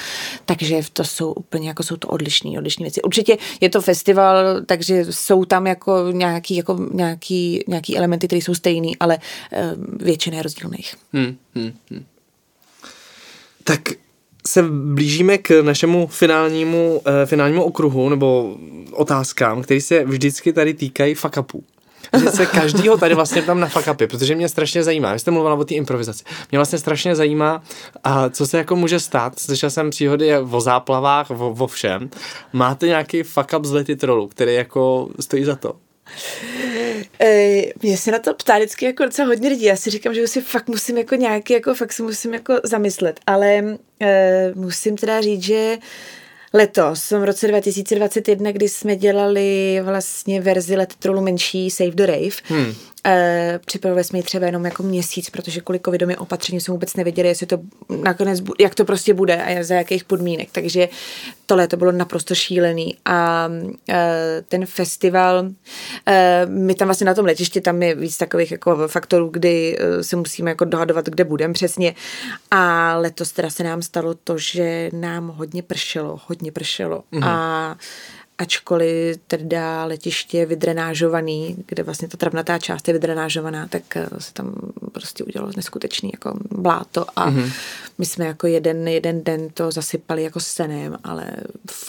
takže 0.46 0.82
to 0.94 1.04
jsou 1.04 1.32
úplně 1.32 1.68
jako 1.68 1.84
jsou 1.84 1.98
to 1.98 2.08
odlišné, 2.08 2.58
odlišné 2.58 2.84
věci. 2.84 3.02
Určitě 3.02 3.38
je 3.62 3.70
to 3.70 3.82
festival, 3.82 4.62
takže 4.66 5.06
jsou 5.10 5.46
tam 5.46 5.68
jako 5.68 6.12
nějaký, 6.12 6.56
jako 6.56 6.88
nějaký, 6.92 7.64
nějaký 7.68 7.98
elementy, 7.98 8.28
které 8.28 8.42
jsou 8.42 8.54
stejný, 8.54 8.98
ale 8.98 9.18
e, 9.52 9.74
většina 10.04 10.38
je 10.38 10.44
rozdílných. 10.44 10.96
Hmm, 11.14 11.38
hmm, 11.56 11.74
hmm. 11.92 12.06
Tak 13.64 14.05
se 14.48 14.64
blížíme 14.72 15.38
k 15.38 15.62
našemu 15.62 16.08
finálnímu, 16.08 17.02
uh, 17.08 17.14
finálnímu 17.26 17.64
okruhu 17.64 18.10
nebo 18.10 18.56
otázkám, 18.92 19.62
které 19.62 19.82
se 19.82 20.06
vždycky 20.06 20.54
tady 20.54 20.74
týkají 20.74 21.14
fuck 21.14 21.38
upů. 21.38 21.64
Že 22.20 22.32
se 22.32 22.46
každýho 22.46 22.98
tady 22.98 23.16
vlastně 23.16 23.42
tam 23.42 23.60
na 23.60 23.68
fuck 23.68 23.88
upy, 23.92 24.08
protože 24.08 24.36
mě 24.36 24.50
strašně 24.50 24.84
zajímá. 24.84 25.14
Vy 25.14 25.20
jste 25.20 25.32
mluvila 25.32 25.56
o 25.56 25.64
té 25.64 25.74
improvizaci. 25.74 26.24
Mě 26.52 26.60
vlastně 26.60 26.80
strašně 26.80 27.16
zajímá, 27.16 27.64
a 28.04 28.30
co 28.30 28.48
se 28.48 28.58
jako 28.58 28.76
může 28.76 29.00
stát. 29.00 29.40
Slyšel 29.40 29.70
jsem 29.70 29.90
příhody 29.90 30.38
o 30.38 30.62
záplavách, 30.62 31.32
o, 31.32 31.50
o 31.60 31.68
všem. 31.68 32.10
Máte 32.54 32.88
nějaký 32.88 33.24
fuck 33.24 33.54
up 33.58 33.66
z 33.66 33.72
lety 33.72 33.96
trollu, 33.96 34.28
který 34.28 34.54
jako 34.54 35.10
stojí 35.20 35.44
za 35.44 35.56
to? 35.56 35.74
Mě 37.82 37.98
se 37.98 38.12
na 38.12 38.20
to 38.20 38.34
ptá 38.34 38.58
vždycky 38.58 38.86
jako 38.86 39.06
docela 39.06 39.28
hodně 39.28 39.50
lidí. 39.50 39.64
Já 39.64 39.76
si 39.76 39.90
říkám, 39.90 40.14
že 40.14 40.28
si 40.28 40.42
fakt 40.42 40.68
musím 40.68 40.98
jako 40.98 41.16
nějaký, 41.16 41.54
jako 41.54 41.74
fakt 41.76 41.94
si 41.94 42.04
musím 42.04 42.34
jako 42.34 42.54
zamyslet. 42.64 43.20
Ale 43.28 43.78
e, 44.02 44.52
musím 44.56 44.98
teda 44.98 45.22
říct, 45.22 45.44
že 45.44 45.78
letos, 46.54 47.12
v 47.12 47.24
roce 47.24 47.48
2021, 47.48 48.52
kdy 48.52 48.70
jsme 48.70 48.96
dělali 48.96 49.80
vlastně 49.84 50.42
verzi 50.42 50.76
Let 50.76 50.96
Trollu 51.00 51.22
menší 51.22 51.70
Save 51.70 51.92
the 51.92 52.06
Rave, 52.06 52.36
hmm. 52.44 52.76
E, 53.06 53.60
připravili 53.66 54.04
jsme 54.04 54.20
ji 54.20 54.24
třeba 54.24 54.46
jenom 54.46 54.66
jako 54.66 54.84
měsíc, 54.84 55.30
protože 55.30 55.62
kvůli 55.62 55.80
covidovým 55.86 56.18
opatření 56.20 56.62
jsme 56.62 56.72
vůbec 56.72 56.96
nevěděli, 56.96 57.28
jestli 57.28 57.46
to 57.46 57.58
nakonec, 58.04 58.40
jak 58.60 58.76
to 58.76 58.86
prostě 58.86 59.14
bude 59.14 59.44
a 59.44 59.64
za 59.64 59.76
jakých 59.76 60.04
podmínek. 60.04 60.50
Takže 60.52 60.90
tohle 61.46 61.68
to 61.68 61.78
bylo 61.78 61.92
naprosto 61.92 62.36
šílený. 62.36 62.98
A 63.06 63.50
e, 63.90 64.44
ten 64.48 64.66
festival, 64.66 65.50
e, 66.08 66.46
my 66.46 66.76
tam 66.76 66.88
vlastně 66.88 67.06
na 67.06 67.14
tom 67.14 67.26
letišti, 67.26 67.62
tam 67.62 67.84
je 67.84 67.96
víc 67.96 68.18
takových 68.18 68.52
jako 68.52 68.88
faktorů, 68.88 69.30
kdy 69.30 69.78
se 70.02 70.16
musíme 70.16 70.52
jako 70.52 70.66
dohadovat, 70.66 71.06
kde 71.06 71.24
budeme 71.24 71.54
přesně. 71.54 71.96
A 72.52 72.96
letos 72.98 73.32
teda 73.32 73.50
se 73.50 73.64
nám 73.64 73.82
stalo 73.82 74.14
to, 74.14 74.38
že 74.38 74.90
nám 74.94 75.28
hodně 75.28 75.64
pršelo, 75.64 76.20
hodně 76.28 76.52
pršelo. 76.52 77.04
Mm-hmm. 77.14 77.28
A 77.28 77.76
ačkoliv 78.38 79.18
teda 79.28 79.86
letiště 79.86 80.38
je 80.38 80.46
vydrenážovaný, 80.46 81.56
kde 81.68 81.84
vlastně 81.84 82.08
ta 82.08 82.18
travnatá 82.18 82.60
část 82.60 82.88
je 82.88 82.94
vydrenážovaná, 82.94 83.68
tak 83.68 83.98
eh, 83.98 84.08
se 84.20 84.34
tam 84.34 84.56
prostě 84.96 85.24
udělalo 85.24 85.52
neskutečný 85.56 86.12
jako 86.14 86.40
bláto 86.52 87.06
a 87.16 87.32
mm-hmm. 87.32 87.52
my 87.98 88.06
jsme 88.06 88.26
jako 88.26 88.48
jeden, 88.48 88.88
jeden 88.88 89.24
den 89.24 89.50
to 89.50 89.72
zasypali 89.72 90.24
jako 90.24 90.40
senem, 90.40 90.98
ale 91.04 91.32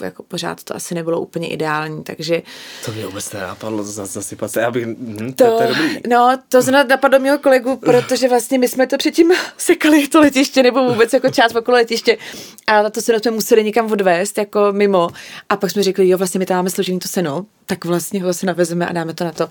jako 0.05 0.23
pořád 0.23 0.65
to 0.65 0.77
asi 0.77 0.95
nebylo 0.95 1.21
úplně 1.21 1.49
ideální, 1.49 2.05
takže... 2.05 2.43
To 2.85 2.93
mě 2.93 3.07
vůbec 3.07 3.33
nenapadlo 3.33 3.85
zasypat 3.85 4.51
se, 4.51 4.65
abych... 4.65 4.87
Hm, 4.87 5.33
to, 5.37 5.45
to, 5.45 5.57
to 5.57 5.63
je 5.63 5.69
dobrý. 5.69 6.01
No, 6.09 6.39
to 6.49 6.63
znamená 6.63 6.85
napadlo 6.85 7.19
mého 7.19 7.39
kolegu, 7.39 7.77
protože 7.77 8.29
vlastně 8.29 8.59
my 8.59 8.69
jsme 8.69 8.87
to 8.87 8.97
předtím 8.97 9.33
sekali 9.57 10.09
to 10.09 10.21
letiště, 10.21 10.63
nebo 10.63 10.89
vůbec 10.91 11.13
jako 11.13 11.31
část 11.31 11.57
okolo 11.57 11.77
letiště 11.77 12.19
a 12.67 12.91
to 12.91 13.01
se 13.01 13.19
jsme 13.19 13.31
museli 13.31 13.65
někam 13.65 13.93
odvést, 13.93 14.39
jako 14.39 14.61
mimo 14.73 15.09
a 15.49 15.57
pak 15.57 15.71
jsme 15.71 15.83
řekli, 15.83 16.09
jo, 16.09 16.19
vlastně 16.19 16.27
vlastně 16.27 16.39
my 16.39 16.47
tam 16.47 16.57
máme 16.57 16.71
složený 16.71 16.99
to 16.99 17.09
seno, 17.09 17.47
tak 17.67 17.85
vlastně 17.85 18.23
ho 18.23 18.35
si 18.35 18.47
navezeme 18.47 18.87
a 18.87 18.93
dáme 18.93 19.15
to 19.15 19.25
na 19.25 19.33
to. 19.33 19.49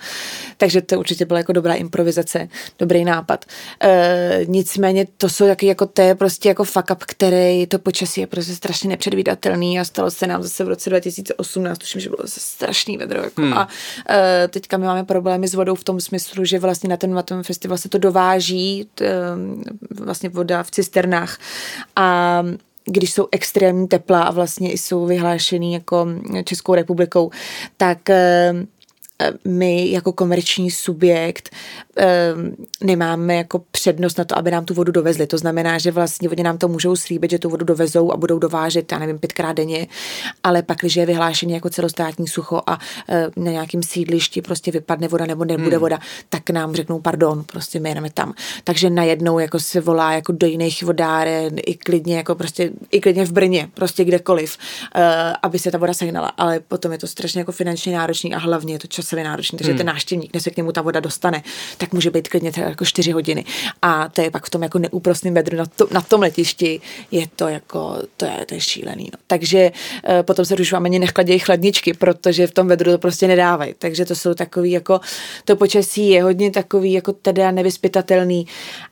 Takže 0.57 0.81
to 0.81 0.99
určitě 0.99 1.25
byla 1.25 1.39
jako 1.39 1.53
dobrá 1.53 1.73
improvizace, 1.73 2.47
dobrý 2.79 3.05
nápad. 3.05 3.45
E, 3.83 4.39
nicméně 4.47 5.07
to 5.17 5.29
jsou 5.29 5.47
taky 5.47 5.65
jako 5.65 5.85
to 5.85 6.01
je 6.01 6.15
prostě 6.15 6.49
jako 6.49 6.63
fuck 6.63 6.91
up, 6.91 7.03
který 7.03 7.67
to 7.67 7.79
počasí 7.79 8.21
je 8.21 8.27
prostě 8.27 8.55
strašně 8.55 8.89
nepředvídatelný 8.89 9.79
a 9.79 9.83
stalo 9.83 10.11
se 10.11 10.27
nám 10.27 10.43
zase 10.43 10.63
v 10.63 10.67
roce 10.67 10.89
2018, 10.89 11.77
tuším, 11.77 12.01
že 12.01 12.09
bylo 12.09 12.21
zase 12.21 12.39
strašný 12.39 12.97
vedro. 12.97 13.23
Jako. 13.23 13.41
Hmm. 13.41 13.53
A 13.53 13.67
e, 14.09 14.47
teďka 14.47 14.77
my 14.77 14.85
máme 14.85 15.03
problémy 15.03 15.47
s 15.47 15.53
vodou 15.53 15.75
v 15.75 15.83
tom 15.83 16.01
smyslu, 16.01 16.45
že 16.45 16.59
vlastně 16.59 16.89
na 16.89 16.97
ten, 16.97 17.13
na 17.13 17.43
festival 17.43 17.77
se 17.77 17.89
to 17.89 17.97
dováží, 17.97 18.89
t, 18.95 19.05
e, 19.05 19.11
vlastně 19.89 20.29
voda 20.29 20.63
v 20.63 20.71
cisternách 20.71 21.37
a 21.95 22.43
když 22.85 23.13
jsou 23.13 23.27
extrémní 23.31 23.87
tepla 23.87 24.23
a 24.23 24.31
vlastně 24.31 24.71
jsou 24.71 25.05
vyhlášený 25.05 25.73
jako 25.73 26.07
Českou 26.43 26.75
republikou, 26.75 27.31
tak 27.77 28.09
eh, 28.09 28.53
my 29.45 29.91
jako 29.91 30.13
komerční 30.13 30.71
subjekt 30.71 31.49
Ehm, 31.97 32.55
nemáme 32.83 33.35
jako 33.35 33.63
přednost 33.71 34.17
na 34.17 34.23
to, 34.23 34.37
aby 34.37 34.51
nám 34.51 34.65
tu 34.65 34.73
vodu 34.73 34.91
dovezli. 34.91 35.27
To 35.27 35.37
znamená, 35.37 35.77
že 35.77 35.91
vlastně 35.91 36.29
oni 36.29 36.43
nám 36.43 36.57
to 36.57 36.67
můžou 36.67 36.95
slíbit, 36.95 37.31
že 37.31 37.39
tu 37.39 37.49
vodu 37.49 37.65
dovezou 37.65 38.11
a 38.11 38.17
budou 38.17 38.39
dovážet, 38.39 38.91
já 38.91 38.99
nevím, 38.99 39.19
pětkrát 39.19 39.55
denně, 39.55 39.87
ale 40.43 40.63
pak, 40.63 40.77
když 40.79 40.95
je 40.95 41.05
vyhlášený 41.05 41.53
jako 41.53 41.69
celostátní 41.69 42.27
sucho 42.27 42.61
a 42.67 42.79
e, 43.09 43.27
na 43.35 43.51
nějakém 43.51 43.83
sídlišti 43.83 44.41
prostě 44.41 44.71
vypadne 44.71 45.07
voda 45.07 45.25
nebo 45.25 45.45
nebude 45.45 45.75
hmm. 45.75 45.81
voda, 45.81 45.99
tak 46.29 46.49
nám 46.49 46.75
řeknou 46.75 46.99
pardon, 46.99 47.43
prostě 47.43 47.79
my 47.79 47.89
jedeme 47.89 48.09
tam. 48.09 48.33
Takže 48.63 48.89
najednou 48.89 49.39
jako 49.39 49.59
se 49.59 49.81
volá 49.81 50.13
jako 50.13 50.31
do 50.31 50.47
jiných 50.47 50.83
vodáren, 50.83 51.55
i 51.65 51.75
klidně 51.75 52.17
jako 52.17 52.35
prostě, 52.35 52.71
i 52.91 53.01
klidně 53.01 53.25
v 53.25 53.31
Brně, 53.31 53.69
prostě 53.73 54.03
kdekoliv, 54.03 54.57
e, 54.95 55.33
aby 55.41 55.59
se 55.59 55.71
ta 55.71 55.77
voda 55.77 55.93
sehnala, 55.93 56.27
ale 56.27 56.59
potom 56.59 56.91
je 56.91 56.97
to 56.97 57.07
strašně 57.07 57.41
jako 57.41 57.51
finančně 57.51 57.97
náročný 57.97 58.33
a 58.33 58.37
hlavně 58.37 58.73
je 58.73 58.79
to 58.79 58.87
časově 59.05 59.23
náročný, 59.25 59.57
takže 59.57 59.71
hmm. 59.71 59.77
ten 59.77 59.87
návštěvník, 59.87 60.33
než 60.33 60.43
se 60.43 60.49
k 60.49 60.57
němu 60.57 60.71
ta 60.71 60.81
voda 60.81 60.99
dostane, 60.99 61.43
tak 61.77 61.93
může 61.93 62.11
být 62.11 62.27
klidně 62.27 62.51
třeba 62.51 62.67
jako 62.69 62.85
4 62.85 63.11
hodiny. 63.11 63.45
A 63.81 64.09
to 64.09 64.21
je 64.21 64.31
pak 64.31 64.45
v 64.45 64.49
tom 64.49 64.63
jako 64.63 64.79
neúprostném 64.79 65.33
vedru 65.33 65.57
na, 65.57 65.65
to, 65.65 65.87
na 65.91 66.01
tom 66.01 66.21
letišti, 66.21 66.81
je 67.11 67.27
to 67.35 67.47
jako, 67.47 67.97
to 68.17 68.25
je, 68.25 68.45
to 68.45 68.53
je 68.53 68.61
šílený. 68.61 69.03
No. 69.13 69.19
Takže 69.27 69.71
e, 70.09 70.23
potom 70.23 70.45
se 70.45 70.55
rušují 70.55 70.81
ani 70.85 70.99
nechladějí 70.99 71.39
chladničky, 71.39 71.93
protože 71.93 72.47
v 72.47 72.51
tom 72.51 72.67
vedru 72.67 72.91
to 72.91 72.97
prostě 72.97 73.27
nedávají. 73.27 73.75
Takže 73.79 74.05
to 74.05 74.15
jsou 74.15 74.33
takový 74.33 74.71
jako, 74.71 74.99
to 75.45 75.55
počasí 75.55 76.09
je 76.09 76.23
hodně 76.23 76.51
takový 76.51 76.91
jako 76.93 77.13
teda 77.13 77.51
nevyspytatelný. 77.51 78.47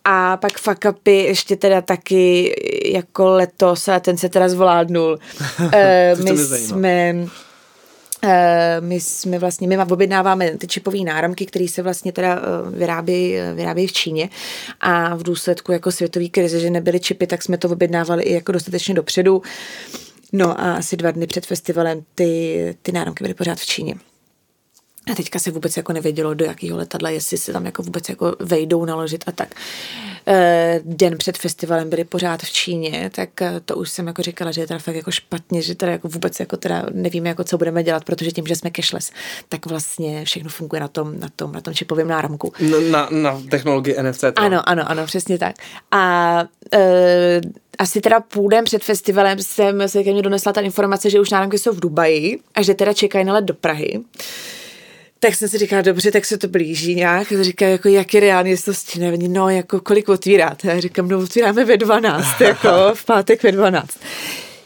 A 0.05 0.37
pak 0.37 0.57
fuck 0.57 0.85
upy 0.89 1.15
ještě 1.15 1.55
teda 1.55 1.81
taky 1.81 2.55
jako 2.85 3.29
letos, 3.29 3.87
a 3.87 3.99
ten 3.99 4.17
se 4.17 4.29
teda 4.29 4.49
zvládnul. 4.49 5.19
e, 5.73 6.15
my 6.15 6.37
jsme 6.37 6.93
Eh, 6.93 7.27
my 8.79 8.99
jsme 8.99 9.39
vlastně, 9.39 9.67
my 9.67 9.77
objednáváme 9.77 10.57
ty 10.57 10.67
čipové 10.67 10.97
náramky, 10.97 11.45
které 11.45 11.67
se 11.67 11.81
vlastně 11.81 12.11
teda 12.11 12.35
eh, 12.35 12.77
vyrábí, 12.77 13.35
eh, 13.37 13.53
vyrábí 13.53 13.87
v 13.87 13.93
Číně 13.93 14.29
a 14.79 15.15
v 15.15 15.23
důsledku 15.23 15.71
jako 15.71 15.91
světové 15.91 16.27
krize, 16.27 16.59
že 16.59 16.69
nebyly 16.69 16.99
čipy, 16.99 17.27
tak 17.27 17.43
jsme 17.43 17.57
to 17.57 17.69
objednávali 17.69 18.23
i 18.23 18.33
jako 18.33 18.51
dostatečně 18.51 18.93
dopředu. 18.93 19.41
No 20.33 20.61
a 20.61 20.73
asi 20.73 20.97
dva 20.97 21.11
dny 21.11 21.27
před 21.27 21.45
festivalem 21.45 22.03
ty, 22.15 22.75
ty 22.81 22.91
náramky 22.91 23.23
byly 23.23 23.33
pořád 23.33 23.57
v 23.57 23.65
Číně. 23.65 23.95
A 25.11 25.15
teďka 25.15 25.39
se 25.39 25.51
vůbec 25.51 25.77
jako 25.77 25.93
nevědělo, 25.93 26.33
do 26.33 26.45
jakého 26.45 26.77
letadla, 26.77 27.09
jestli 27.09 27.37
se 27.37 27.53
tam 27.53 27.65
jako 27.65 27.83
vůbec 27.83 28.09
jako 28.09 28.35
vejdou 28.39 28.85
naložit 28.85 29.23
a 29.27 29.31
tak. 29.31 29.55
Eh, 30.27 30.81
den 30.85 31.17
před 31.17 31.37
festivalem 31.37 31.89
byli 31.89 32.03
pořád 32.03 32.41
v 32.41 32.51
Číně, 32.51 33.11
tak 33.15 33.41
eh, 33.41 33.61
to 33.65 33.75
už 33.75 33.89
jsem 33.89 34.07
jako 34.07 34.21
říkala, 34.21 34.51
že 34.51 34.61
je 34.61 34.67
teda 34.67 34.79
fakt 34.79 34.95
jako 34.95 35.11
špatně, 35.11 35.61
že 35.61 35.75
teda 35.75 35.91
jako 35.91 36.07
vůbec 36.07 36.39
jako 36.39 36.57
teda 36.57 36.85
nevíme, 36.91 37.29
jako 37.29 37.43
co 37.43 37.57
budeme 37.57 37.83
dělat, 37.83 38.03
protože 38.03 38.31
tím, 38.31 38.47
že 38.47 38.55
jsme 38.55 38.71
cashless, 38.75 39.11
tak 39.49 39.65
vlastně 39.65 40.25
všechno 40.25 40.49
funguje 40.49 40.79
na 40.79 40.87
tom, 40.87 41.19
na 41.19 41.29
tom, 41.35 41.51
na 41.51 41.61
tom 41.61 41.73
čipovém 41.73 42.07
náramku. 42.07 42.53
Na, 42.91 43.07
na 43.11 43.41
technologii 43.49 43.95
NFC. 44.01 44.21
To. 44.21 44.33
Ano, 44.35 44.69
ano, 44.69 44.91
ano, 44.91 45.05
přesně 45.05 45.37
tak. 45.37 45.55
A 45.91 46.43
e, 46.73 47.41
asi 47.79 48.01
teda 48.01 48.19
půl 48.19 48.49
den 48.49 48.63
před 48.63 48.83
festivalem 48.83 49.39
jsem 49.39 49.89
se 49.89 50.03
ke 50.03 50.13
mně 50.13 50.21
donesla 50.21 50.53
ta 50.53 50.61
informace, 50.61 51.09
že 51.09 51.19
už 51.19 51.29
náramky 51.29 51.57
jsou 51.57 51.71
v 51.71 51.79
Dubaji 51.79 52.39
a 52.55 52.61
že 52.61 52.73
teda 52.73 52.93
čekají 52.93 53.25
na 53.25 53.33
let 53.33 53.45
do 53.45 53.53
Prahy. 53.53 53.99
Tak 55.23 55.35
jsem 55.35 55.49
si 55.49 55.57
říkala, 55.57 55.81
dobře, 55.81 56.11
tak 56.11 56.25
se 56.25 56.37
to 56.37 56.47
blíží 56.47 56.95
nějak. 56.95 57.31
A 57.31 57.43
říká, 57.43 57.67
jako, 57.67 57.89
jak 57.89 58.13
je 58.13 58.19
reálně 58.19 58.57
to 58.57 58.73
stíne? 58.73 59.17
No, 59.17 59.49
jako, 59.49 59.79
kolik 59.79 60.09
otvíráte? 60.09 60.67
Já 60.67 60.79
říkám, 60.79 61.07
no, 61.07 61.19
otvíráme 61.19 61.65
ve 61.65 61.77
12, 61.77 62.41
jako, 62.41 62.69
v 62.93 63.05
pátek 63.05 63.43
ve 63.43 63.51
12 63.51 63.97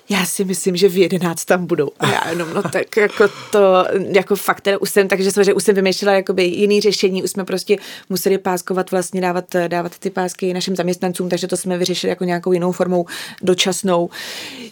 já 0.10 0.26
si 0.26 0.46
myslím, 0.46 0.76
že 0.76 0.90
v 0.90 0.98
11 0.98 1.46
tam 1.46 1.66
budou. 1.66 1.90
A 2.00 2.12
já 2.12 2.30
jenom, 2.30 2.54
no 2.54 2.64
tak 2.64 2.98
jako 2.98 3.28
to, 3.52 3.86
jako 4.12 4.36
fakt 4.36 4.62
teda 4.62 4.78
už 4.78 4.90
jsem, 4.90 5.08
takže 5.08 5.32
samozřejmě 5.32 5.54
už 5.54 5.64
jsem 5.64 5.76
vymýšlela 5.76 6.14
jakoby 6.14 6.44
jiný 6.44 6.82
řešení, 6.82 7.24
už 7.24 7.32
jsme 7.32 7.46
prostě 7.46 7.78
museli 8.10 8.38
páskovat 8.38 8.92
vlastně, 8.92 9.22
dávat, 9.22 9.46
dávat 9.68 10.00
ty 10.00 10.10
pásky 10.10 10.54
našim 10.54 10.76
zaměstnancům, 10.76 11.30
takže 11.30 11.48
to 11.48 11.58
jsme 11.58 11.78
vyřešili 11.78 12.10
jako 12.10 12.24
nějakou 12.24 12.52
jinou 12.52 12.72
formou 12.72 13.06
dočasnou. 13.42 14.10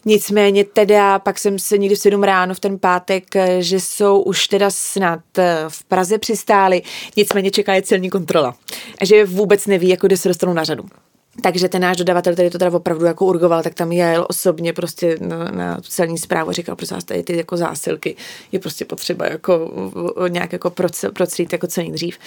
Nicméně 0.06 0.66
teda 0.66 1.20
pak 1.20 1.40
jsem 1.40 1.60
se 1.60 1.78
někdy 1.78 1.96
v 1.96 2.00
7 2.00 2.24
ráno 2.24 2.54
v 2.54 2.60
ten 2.60 2.80
pátek, 2.80 3.26
že 3.60 3.80
jsou 3.80 4.22
už 4.22 4.48
teda 4.48 4.70
snad 4.70 5.20
v 5.68 5.84
Praze 5.84 6.18
přistáli, 6.18 6.82
nicméně 7.18 7.52
čeká 7.52 7.74
je 7.74 7.82
celní 7.82 8.10
kontrola. 8.10 8.56
A 9.02 9.06
že 9.06 9.26
vůbec 9.26 9.68
neví, 9.68 9.90
jako 9.90 10.08
kde 10.08 10.18
se 10.18 10.28
dostanou 10.28 10.54
na 10.54 10.64
řadu. 10.64 10.84
Takže 11.42 11.70
ten 11.70 11.82
náš 11.82 11.98
dodavatel, 11.98 12.34
který 12.34 12.50
to 12.50 12.58
teda 12.58 12.72
opravdu 12.78 13.06
jako 13.06 13.26
urgoval, 13.26 13.64
tak 13.64 13.74
tam 13.74 13.92
jel 13.92 14.26
osobně 14.30 14.74
prostě 14.74 15.18
na, 15.22 15.52
na 15.52 15.82
celní 15.82 16.18
zprávu 16.18 16.50
a 16.50 16.54
říkal, 16.54 16.76
prosím 16.76 16.96
vás, 16.96 17.04
tady 17.04 17.24
ty 17.24 17.38
jako 17.38 17.58
zásilky 17.58 18.16
je 18.52 18.60
prostě 18.60 18.86
potřeba 18.86 19.26
jako 19.26 19.72
nějak 20.28 20.54
jako 20.54 20.74
procít 21.14 21.54
jako 21.54 21.68
co 21.68 21.82
nejdřív. 21.82 22.18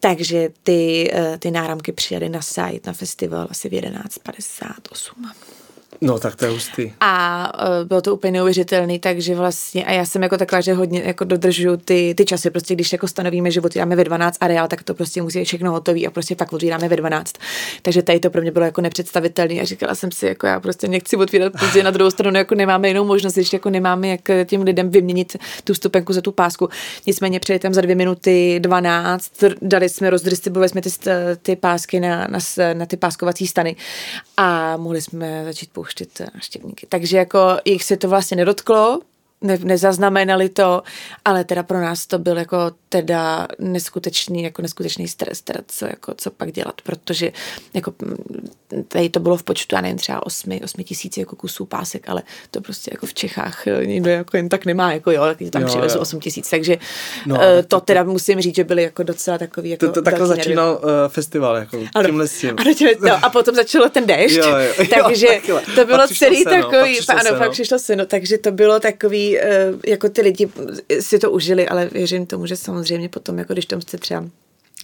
Takže 0.00 0.48
ty, 0.62 1.10
eh, 1.14 1.38
ty 1.38 1.50
náramky 1.50 1.92
přijeli 1.92 2.28
na 2.28 2.42
site, 2.42 2.80
na 2.86 2.92
festival 2.92 3.46
asi 3.50 3.68
v 3.68 3.72
11.58. 3.72 5.59
No, 6.02 6.18
tak 6.18 6.36
to 6.36 6.44
je 6.44 6.50
hustý. 6.50 6.92
A 7.00 7.52
uh, 7.68 7.88
bylo 7.88 8.00
to 8.00 8.14
úplně 8.14 8.30
neuvěřitelný, 8.30 8.98
takže 8.98 9.34
vlastně, 9.34 9.84
a 9.84 9.92
já 9.92 10.04
jsem 10.04 10.22
jako 10.22 10.36
taková, 10.36 10.60
že 10.60 10.74
hodně 10.74 11.02
jako 11.04 11.24
dodržuju 11.24 11.76
ty, 11.76 12.14
ty 12.16 12.24
časy, 12.24 12.50
prostě 12.50 12.74
když 12.74 12.92
jako 12.92 13.08
stanovíme, 13.08 13.50
že 13.50 13.60
otvíráme 13.60 13.96
ve 13.96 14.04
12 14.04 14.36
areál, 14.40 14.68
tak 14.68 14.82
to 14.82 14.94
prostě 14.94 15.22
musí 15.22 15.38
být 15.38 15.44
všechno 15.44 15.70
hotový 15.72 16.06
a 16.06 16.10
prostě 16.10 16.36
pak 16.36 16.52
otvíráme 16.52 16.88
ve 16.88 16.96
12. 16.96 17.34
Takže 17.82 18.02
tady 18.02 18.20
to 18.20 18.30
pro 18.30 18.42
mě 18.42 18.50
bylo 18.50 18.64
jako 18.64 18.80
nepředstavitelné 18.80 19.54
a 19.54 19.64
říkala 19.64 19.94
jsem 19.94 20.12
si, 20.12 20.26
jako 20.26 20.46
já 20.46 20.60
prostě 20.60 20.88
nechci 20.88 21.16
otvírat 21.16 21.52
pozdě 21.60 21.82
na 21.82 21.90
druhou 21.90 22.10
stranu, 22.10 22.38
jako 22.38 22.54
nemáme 22.54 22.88
jinou 22.88 23.04
možnost, 23.04 23.36
ještě 23.36 23.56
jako 23.56 23.70
nemáme 23.70 24.08
jak 24.08 24.20
těm 24.44 24.62
lidem 24.62 24.90
vyměnit 24.90 25.36
tu 25.64 25.74
stupenku 25.74 26.12
za 26.12 26.20
tu 26.20 26.32
pásku. 26.32 26.68
Nicméně 27.06 27.40
přijeli 27.40 27.58
tam 27.58 27.74
za 27.74 27.80
dvě 27.80 27.94
minuty 27.94 28.60
12, 28.60 29.32
dali 29.62 29.88
jsme, 29.88 30.10
rozdistribuovali 30.10 30.68
jsme 30.68 30.82
ty, 30.82 30.90
ty 31.42 31.56
pásky 31.56 32.00
na, 32.00 32.26
na, 32.26 32.38
na 32.74 32.86
ty 32.86 32.96
páskovací 32.96 33.46
stany 33.46 33.76
a 34.36 34.76
mohli 34.76 35.02
jsme 35.02 35.44
začít 35.44 35.70
pouštět 35.72 35.89
pouštět 35.90 36.34
návštěvníky. 36.34 36.86
Takže 36.86 37.16
jako 37.16 37.56
jich 37.64 37.84
se 37.84 37.96
to 37.96 38.08
vlastně 38.08 38.36
nedotklo, 38.36 39.00
ne, 39.40 39.58
nezaznamenali 39.58 40.48
to, 40.48 40.82
ale 41.24 41.44
teda 41.44 41.62
pro 41.62 41.80
nás 41.80 42.06
to 42.06 42.18
byl 42.18 42.38
jako 42.38 42.70
teda 42.92 43.48
neskutečný, 43.58 44.42
jako 44.42 44.62
neskutečný 44.62 45.08
stres, 45.08 45.42
teda 45.42 45.60
co, 45.66 45.86
jako, 45.86 46.14
co 46.16 46.30
pak 46.30 46.52
dělat, 46.52 46.80
protože 46.82 47.32
jako 47.74 47.92
tady 48.88 49.08
to 49.08 49.20
bylo 49.20 49.36
v 49.36 49.42
počtu, 49.42 49.76
já 49.76 49.80
nevím, 49.80 49.98
třeba 49.98 50.26
8, 50.26 50.58
8 50.64 50.84
tisíc 50.84 51.16
jako 51.16 51.36
kusů 51.36 51.64
pásek, 51.64 52.08
ale 52.08 52.22
to 52.50 52.60
prostě 52.60 52.90
jako 52.94 53.06
v 53.06 53.14
Čechách 53.14 53.66
eh, 53.66 53.86
nikdo 53.86 54.10
jako 54.10 54.36
jen 54.36 54.48
tak 54.48 54.66
nemá, 54.66 54.92
jako 54.92 55.10
jo, 55.10 55.22
tam 55.50 55.64
přivezl 55.64 56.00
8 56.00 56.20
tisíc, 56.20 56.50
takže 56.50 56.78
no, 57.26 57.34
uh, 57.34 57.42
to, 57.42 57.62
to 57.62 57.80
teda 57.80 58.02
musím 58.02 58.40
říct, 58.40 58.56
že 58.56 58.64
byly 58.64 58.82
jako 58.82 59.02
docela 59.02 59.38
takový 59.38 59.70
jako 59.70 59.86
to, 59.86 59.92
to 59.92 60.02
takhle 60.02 60.26
začínal 60.26 60.80
uh, 60.82 60.88
festival, 61.08 61.56
jako 61.56 61.84
ano, 61.94 62.06
tímhle 62.06 62.28
s 62.28 62.40
tím. 62.40 62.54
Ano, 62.58 62.74
tímhle, 62.74 62.96
no, 63.10 63.24
a 63.24 63.30
potom 63.30 63.54
začalo 63.54 63.88
ten 63.88 64.06
déšť, 64.06 64.36
jo, 64.36 64.56
jo, 64.56 64.86
takže 65.04 65.26
jo, 65.48 65.60
to 65.74 65.84
bylo 65.84 66.08
celý 66.08 66.42
seno, 66.42 66.62
takový, 66.62 66.98
pak 67.06 67.26
ano, 67.26 67.38
pak 67.38 67.50
přišlo 67.50 67.78
seno, 67.78 68.06
takže 68.06 68.38
to 68.38 68.50
bylo 68.50 68.80
takový, 68.80 69.38
uh, 69.38 69.44
jako 69.86 70.08
ty 70.08 70.22
lidi 70.22 70.48
si 71.00 71.18
to 71.18 71.30
užili, 71.30 71.68
ale 71.68 71.88
věřím 71.92 72.26
tomu, 72.26 72.46
že 72.46 72.56
samozřejmě 72.56 72.79
potom, 73.08 73.38
jako 73.38 73.52
když 73.52 73.66
tam 73.66 73.80
jste 73.80 73.98
třeba 73.98 74.24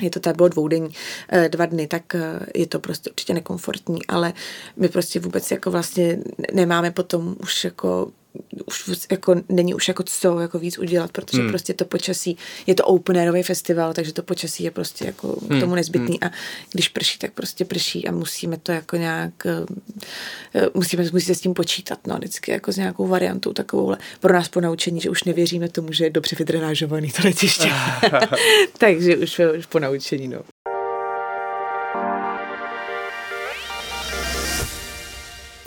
je 0.01 0.11
to 0.11 0.21
tak 0.21 0.37
bylo 0.37 0.49
dvoudenní, 0.49 0.91
eh, 1.29 1.49
dva 1.49 1.67
dny, 1.67 1.87
tak 1.87 2.15
eh, 2.15 2.41
je 2.55 2.67
to 2.67 2.79
prostě 2.79 3.11
určitě 3.11 3.35
nekomfortní, 3.35 4.07
ale 4.07 4.33
my 4.77 4.89
prostě 4.89 5.21
vůbec 5.21 5.51
jako 5.51 5.71
vlastně 5.71 6.19
nemáme 6.53 6.91
potom 6.91 7.37
už 7.43 7.65
jako 7.65 8.11
už 8.67 8.91
jako 9.11 9.35
není 9.49 9.75
už 9.75 9.89
jako 9.89 10.03
co 10.03 10.41
jako 10.41 10.59
víc 10.59 10.79
udělat, 10.79 11.13
protože 11.13 11.39
hmm. 11.39 11.51
prostě 11.51 11.75
to 11.75 11.85
počasí, 11.85 12.37
je 12.67 12.75
to 12.75 12.85
open 12.85 13.19
airový 13.19 13.43
festival, 13.43 13.95
takže 13.95 14.13
to 14.13 14.23
počasí 14.23 14.65
je 14.65 14.71
prostě 14.71 15.05
jako 15.05 15.41
hmm. 15.49 15.59
k 15.59 15.61
tomu 15.61 15.75
nezbytný 15.75 16.19
hmm. 16.23 16.31
a 16.31 16.37
když 16.73 16.89
prší, 16.89 17.19
tak 17.19 17.33
prostě 17.33 17.65
prší 17.65 18.09
a 18.09 18.13
musíme 18.13 18.57
to 18.57 18.73
jako 18.73 18.97
nějak 18.97 19.47
eh, 19.47 20.69
musíme, 20.75 21.05
musíme 21.13 21.35
s 21.35 21.41
tím 21.41 21.55
počítat, 21.55 22.07
no, 22.07 22.17
vždycky 22.17 22.51
jako 22.51 22.73
s 22.73 22.77
nějakou 22.77 23.07
variantou 23.07 23.53
takovou, 23.53 23.95
pro 24.21 24.33
nás 24.33 24.49
po 24.49 24.61
naučení, 24.61 25.01
že 25.01 25.11
už 25.11 25.25
nevěříme 25.25 25.69
tomu, 25.69 25.93
že 25.93 26.05
je 26.05 26.11
dobře 26.11 26.37
vydrenážovaný 26.39 27.13
to 27.13 27.23
letiště. 27.25 27.71
takže 28.79 29.17
už, 29.17 29.41
už 29.59 29.67
po 29.67 29.79
naučení, 29.79 30.29
no. 30.29 30.56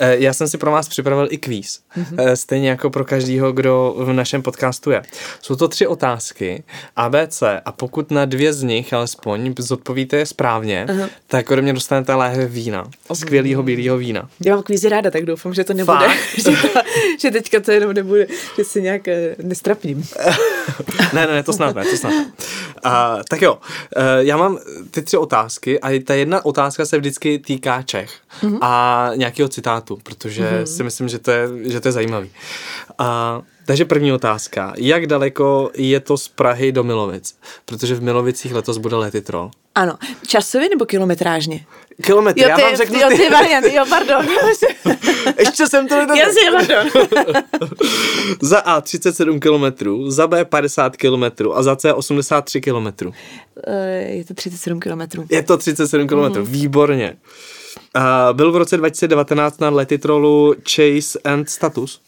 Já 0.00 0.32
jsem 0.32 0.48
si 0.48 0.58
pro 0.58 0.70
vás 0.70 0.88
připravil 0.88 1.28
i 1.30 1.38
kvíz. 1.38 1.80
Mm-hmm. 1.96 2.32
Stejně 2.34 2.70
jako 2.70 2.90
pro 2.90 3.04
každého, 3.04 3.52
kdo 3.52 3.94
v 3.98 4.12
našem 4.12 4.42
podcastu 4.42 4.90
je. 4.90 5.02
Jsou 5.40 5.56
to 5.56 5.68
tři 5.68 5.86
otázky 5.86 6.64
ABC 6.96 7.42
a 7.64 7.72
pokud 7.72 8.10
na 8.10 8.24
dvě 8.24 8.52
z 8.52 8.62
nich 8.62 8.92
alespoň 8.92 9.54
zodpovíte 9.58 10.16
je 10.16 10.26
správně, 10.26 10.86
uh-huh. 10.88 11.08
tak 11.26 11.50
ode 11.50 11.62
mě 11.62 11.72
dostanete 11.72 12.14
láhve 12.14 12.46
vína. 12.46 12.84
Skvělého 13.12 13.62
bílého 13.62 13.98
vína. 13.98 14.28
Já 14.46 14.54
mám 14.54 14.62
kvízy 14.62 14.88
ráda, 14.88 15.10
tak 15.10 15.24
doufám, 15.24 15.54
že 15.54 15.64
to 15.64 15.74
nebude. 15.74 16.08
že, 16.36 16.42
to, 16.42 16.80
že 17.20 17.30
teďka 17.30 17.60
to 17.60 17.72
jenom 17.72 17.92
nebude, 17.92 18.26
že 18.56 18.64
si 18.64 18.82
nějak 18.82 19.02
nestrapním. 19.42 20.04
ne, 21.12 21.26
ne, 21.26 21.42
to 21.42 21.52
snad 21.52 21.76
ne, 21.76 21.84
to 21.84 21.96
snad 21.96 22.10
ne. 22.10 22.32
A, 22.82 23.18
tak 23.28 23.42
jo, 23.42 23.58
já 24.18 24.36
mám 24.36 24.58
ty 24.90 25.02
tři 25.02 25.16
otázky 25.16 25.80
a 25.80 26.02
ta 26.04 26.14
jedna 26.14 26.44
otázka 26.44 26.86
se 26.86 26.98
vždycky 26.98 27.38
týká 27.38 27.82
Čech 27.82 28.10
mm-hmm. 28.42 28.58
a 28.60 29.10
nějakého 29.14 29.48
citátu, 29.48 29.89
protože 29.96 30.42
mm-hmm. 30.42 30.62
si 30.62 30.82
myslím, 30.82 31.08
že 31.08 31.18
to 31.18 31.30
je, 31.30 31.48
že 31.64 31.80
to 31.80 31.88
je 31.88 31.92
zajímavý. 31.92 32.30
A, 32.98 33.42
takže 33.66 33.84
první 33.84 34.12
otázka. 34.12 34.72
Jak 34.76 35.06
daleko 35.06 35.70
je 35.74 36.00
to 36.00 36.18
z 36.18 36.28
Prahy 36.28 36.72
do 36.72 36.84
Milovic? 36.84 37.38
Protože 37.64 37.94
v 37.94 38.02
Milovicích 38.02 38.54
letos 38.54 38.78
bude 38.78 38.96
letitrol. 38.96 39.50
Ano. 39.74 39.98
Časově 40.26 40.68
nebo 40.68 40.86
kilometrážně? 40.86 41.64
Kilometry, 42.02 42.42
jo, 42.42 42.48
ty, 42.54 42.60
já 42.60 42.68
vám 42.68 42.76
řeknu 42.76 42.98
jo, 43.00 43.08
ty, 43.08 43.16
ty 43.16 43.30
varianty, 43.30 43.74
jo, 43.74 43.84
pardon. 43.88 44.26
Ještě 45.38 45.66
jsem 45.66 45.88
to 45.88 45.96
nedal. 45.96 46.16
Jasně, 46.16 46.42
pardon. 46.52 46.90
za 48.42 48.58
A 48.58 48.80
37 48.80 49.40
km, 49.40 49.64
za 50.08 50.26
B 50.26 50.44
50 50.44 50.96
km 50.96 51.24
a 51.54 51.62
za 51.62 51.76
C 51.76 51.92
83 51.92 52.60
km. 52.60 52.86
Uh, 53.06 53.12
je 54.06 54.24
to 54.24 54.34
37 54.34 54.80
km. 54.80 55.00
Je 55.30 55.42
to 55.42 55.56
37 55.56 56.08
km, 56.08 56.16
mm. 56.16 56.44
výborně. 56.44 57.16
Uh, 57.96 58.36
byl 58.36 58.52
v 58.52 58.56
roce 58.56 58.76
2019 58.76 59.60
na 59.60 59.70
letitrolu 59.70 60.54
Chase 60.72 61.18
and 61.24 61.50
Status? 61.50 62.00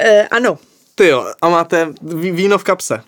Uh, 0.00 0.26
ano. 0.30 0.58
Ty 0.94 1.06
jo, 1.06 1.32
a 1.42 1.48
máte 1.48 1.92
víno 2.32 2.58
v 2.58 2.64
kapse. 2.64 3.02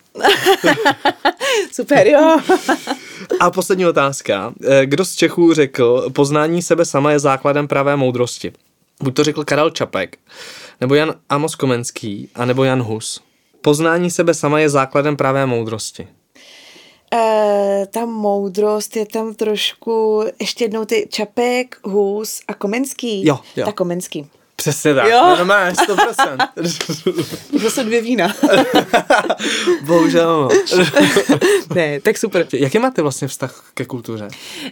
Super, 1.71 2.07
jo. 2.07 2.39
a 3.39 3.51
poslední 3.51 3.85
otázka. 3.85 4.53
Eh, 4.63 4.85
kdo 4.85 5.05
z 5.05 5.15
Čechů 5.15 5.53
řekl, 5.53 6.09
poznání 6.09 6.61
sebe 6.61 6.85
sama 6.85 7.11
je 7.11 7.19
základem 7.19 7.67
pravé 7.67 7.95
moudrosti? 7.95 8.53
Buď 9.03 9.15
to 9.15 9.23
řekl 9.23 9.43
Karel 9.43 9.69
Čapek, 9.69 10.17
nebo 10.81 10.95
Jan 10.95 11.13
Amos 11.29 11.55
Komenský, 11.55 12.29
a 12.35 12.45
nebo 12.45 12.63
Jan 12.63 12.81
Hus. 12.81 13.21
Poznání 13.61 14.11
sebe 14.11 14.33
sama 14.33 14.59
je 14.59 14.69
základem 14.69 15.17
pravé 15.17 15.45
moudrosti. 15.45 16.07
Uh, 17.13 17.85
ta 17.85 18.05
moudrost 18.05 18.95
je 18.95 19.05
tam 19.05 19.33
trošku, 19.33 20.23
ještě 20.39 20.63
jednou 20.63 20.85
ty 20.85 21.07
Čapek, 21.11 21.79
Hus 21.83 22.41
a 22.47 22.53
Komenský. 22.53 23.25
Jo, 23.25 23.39
jo. 23.55 23.65
Tak 23.65 23.75
Komenský. 23.75 24.29
Přesně 24.63 24.93
tak, 24.93 25.09
jo? 25.09 25.35
no 25.39 25.45
máš, 25.45 25.75
100%. 25.75 26.37
to 27.61 27.71
jsou 27.71 27.83
dvě 27.83 28.01
vína. 28.01 28.33
Bohužel. 29.85 30.49
ne, 31.75 32.01
tak 32.01 32.17
super. 32.17 32.47
Jaký 32.53 32.79
máte 32.79 33.01
vlastně 33.01 33.27
vztah 33.27 33.65
ke 33.73 33.85
kultuře? 33.85 34.27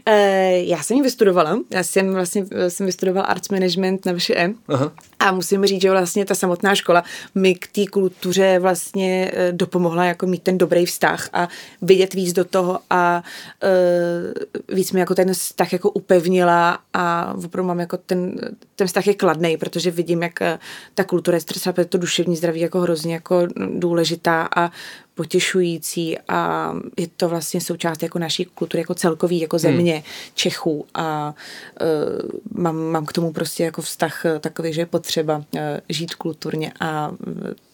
Uh, 0.07 0.13
já 0.53 0.83
jsem 0.83 0.97
ji 0.97 1.03
vystudovala. 1.03 1.59
Já 1.73 1.83
jsem 1.83 2.13
vlastně 2.13 2.45
jsem 2.67 2.85
vystudovala 2.85 3.25
arts 3.25 3.49
management 3.49 4.05
na 4.05 4.13
VŠE. 4.13 4.53
Aha. 4.67 4.91
A 5.19 5.31
musím 5.31 5.65
říct, 5.65 5.81
že 5.81 5.91
vlastně 5.91 6.25
ta 6.25 6.35
samotná 6.35 6.75
škola 6.75 7.03
mi 7.35 7.55
k 7.55 7.67
té 7.67 7.85
kultuře 7.91 8.59
vlastně 8.59 9.31
uh, 9.33 9.57
dopomohla 9.57 10.05
jako 10.05 10.27
mít 10.27 10.43
ten 10.43 10.57
dobrý 10.57 10.85
vztah 10.85 11.29
a 11.33 11.47
vidět 11.81 12.13
víc 12.13 12.33
do 12.33 12.45
toho 12.45 12.79
a 12.89 13.23
uh, 13.63 14.75
víc 14.75 14.91
mi 14.91 14.99
jako 14.99 15.15
ten 15.15 15.33
vztah 15.33 15.73
jako 15.73 15.91
upevnila 15.91 16.79
a 16.93 17.33
opravdu 17.45 17.67
mám 17.67 17.79
jako 17.79 17.97
ten, 17.97 18.35
ten 18.75 18.87
vztah 18.87 19.07
je 19.07 19.13
kladný, 19.13 19.57
protože 19.57 19.80
vidím, 19.89 20.23
jak 20.23 20.41
eh, 20.41 20.59
ta 20.93 21.03
kultura 21.03 21.37
je 21.37 21.41
třeba 21.41 21.83
to 21.83 21.97
duševní 21.97 22.35
zdraví 22.35 22.59
jako 22.59 22.79
hrozně 22.79 23.13
jako 23.13 23.47
důležitá 23.77 24.49
a 24.55 24.71
potěšující 25.15 26.17
a 26.27 26.73
je 26.97 27.07
to 27.17 27.29
vlastně 27.29 27.61
součást 27.61 28.03
jako 28.03 28.19
naší 28.19 28.45
kultury 28.45 28.81
jako 28.81 28.93
celkový, 28.93 29.39
jako 29.39 29.55
hmm. 29.55 29.61
země 29.61 29.93
hmm. 29.93 30.03
Čechů 30.33 30.85
a 30.93 31.33
uh, 31.81 32.63
mám, 32.63 32.77
mám 32.77 33.05
k 33.05 33.13
tomu 33.13 33.33
prostě 33.33 33.63
jako 33.63 33.81
vztah 33.81 34.25
eh, 34.25 34.39
takový, 34.39 34.73
že 34.73 34.81
je 34.81 34.85
potřeba 34.85 35.37
uh, 35.37 35.61
žít 35.89 36.15
kulturně 36.15 36.73
a 36.79 37.09
uh, 37.09 37.15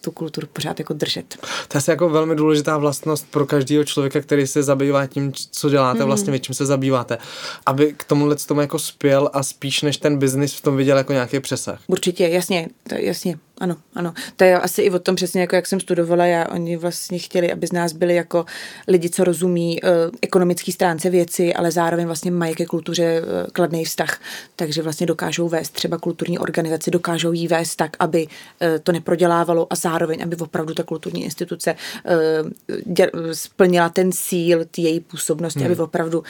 tu 0.02 0.12
kulturu 0.12 0.47
pořád 0.54 0.80
jako 0.80 0.93
držet. 0.93 1.38
To 1.67 1.78
je 1.78 1.80
asi 1.80 1.91
jako 1.91 2.10
velmi 2.10 2.36
důležitá 2.36 2.78
vlastnost 2.78 3.28
pro 3.32 3.45
každého 3.45 3.84
člověka, 3.84 4.21
který 4.21 4.47
se 4.47 4.63
zabývá 4.63 5.08
tím, 5.08 5.34
co 5.52 5.69
děláte, 5.69 6.00
hmm. 6.00 6.08
vlastně 6.08 6.39
čím 6.39 6.56
se 6.56 6.65
zabýváte, 6.65 7.17
aby 7.65 7.93
k 7.97 8.04
tomuhle 8.04 8.36
tomu 8.36 8.62
jako 8.62 8.80
spěl 8.80 9.30
a 9.34 9.43
spíš 9.43 9.82
než 9.82 9.97
ten 9.97 10.17
biznis 10.17 10.54
v 10.54 10.62
tom 10.62 10.78
viděl 10.78 10.97
jako 10.97 11.13
nějaký 11.13 11.39
přesah. 11.39 11.80
Určitě, 11.88 12.28
jasně, 12.28 12.67
to, 12.89 12.95
jasně, 12.95 13.39
ano, 13.60 13.76
ano. 13.96 14.13
To 14.36 14.43
je 14.43 14.60
asi 14.60 14.82
i 14.82 14.91
o 14.91 15.00
tom 15.00 15.15
přesně, 15.15 15.41
jako 15.41 15.56
jak 15.56 15.67
jsem 15.67 15.80
studovala 15.80 16.26
já, 16.26 16.48
oni 16.50 16.78
vlastně 16.78 17.20
chtěli, 17.20 17.52
aby 17.52 17.67
z 17.67 17.72
nás 17.72 17.93
byli 17.93 18.15
jako 18.15 18.46
lidi, 18.88 19.10
co 19.10 19.24
rozumí 19.24 19.82
uh, 19.82 19.89
ekonomický 20.22 20.72
stránce 20.72 21.10
věci, 21.10 21.54
ale 21.54 21.72
zároveň 21.72 22.06
vlastně 22.06 22.32
mají 22.32 22.56
ke 22.56 22.65
kultuře 22.65 23.22
uh, 23.22 23.28
kladný 23.54 23.86
vztah. 23.86 24.20
Takže 24.56 24.82
vlastně 24.82 25.08
dokážou 25.08 25.50
vést 25.50 25.70
třeba 25.70 25.98
kulturní 25.98 26.39
organizaci, 26.39 26.91
dokážou 26.91 27.32
jí 27.32 27.48
vést 27.48 27.76
tak, 27.76 27.91
aby 28.00 28.28
uh, 28.28 28.67
to 28.84 28.91
neprodělávalo 28.91 29.67
a 29.70 29.76
zároveň, 29.76 30.24
aby 30.24 30.36
opravdu 30.36 30.74
ta 30.74 30.84
kulturní 30.84 31.24
instituce 31.24 31.76
uh, 31.76 32.50
dě, 32.86 33.12
splnila 33.32 33.89
ten 33.89 34.12
cíl 34.12 34.65
ty 34.72 34.82
její 34.82 35.00
působnosti, 35.00 35.60
hmm. 35.60 35.72
aby 35.72 35.82
opravdu 35.82 36.20
uh, 36.20 36.26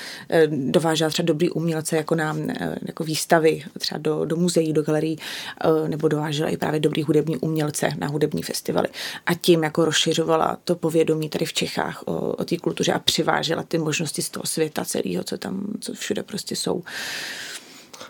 dovážela 0.71 1.09
třeba 1.09 1.25
dobrý 1.25 1.49
umělce 1.49 1.95
jako 1.97 2.15
nám, 2.15 2.37
uh, 2.39 2.45
jako 2.85 3.03
výstavy, 3.03 3.63
třeba 3.79 3.99
do, 3.99 4.25
do 4.25 4.35
muzeí, 4.35 4.73
do 4.73 4.81
galerií, 4.81 5.19
uh, 5.65 5.89
nebo 5.89 6.07
dovážela 6.07 6.49
i 6.49 6.57
právě 6.57 6.79
dobrý 6.79 7.03
hudební 7.03 7.16
umělce 7.21 7.89
na 7.97 8.07
hudební 8.07 8.43
festivaly. 8.43 8.87
A 9.25 9.33
tím 9.33 9.63
jako 9.63 9.85
rozšiřovala 9.85 10.57
to 10.63 10.75
povědomí 10.75 11.29
tady 11.29 11.45
v 11.45 11.53
Čechách 11.53 12.03
o, 12.05 12.13
o 12.13 12.45
té 12.45 12.57
kultuře 12.57 12.93
a 12.93 12.99
přivážela 12.99 13.63
ty 13.63 13.77
možnosti 13.77 14.21
z 14.21 14.29
toho 14.29 14.45
světa 14.45 14.85
celého, 14.85 15.23
co 15.23 15.37
tam, 15.37 15.67
co 15.79 15.93
všude 15.93 16.23
prostě 16.23 16.55
jsou. 16.55 16.83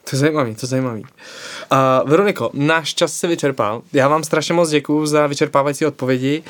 To 0.10 0.15
je 0.15 0.20
zajímavý, 0.20 0.56
to 0.56 0.60
je 0.63 0.67
zajímavý. 0.67 1.02
Uh, 1.02 2.10
Veroniko, 2.10 2.50
náš 2.54 2.96
čas 2.96 3.13
se 3.13 3.28
vyčerpal. 3.28 3.82
Já 3.93 4.08
vám 4.08 4.24
strašně 4.24 4.54
moc 4.54 4.70
děkuji 4.70 5.06
za 5.06 5.28
vyčerpávající 5.28 5.86
odpovědi 5.86 6.43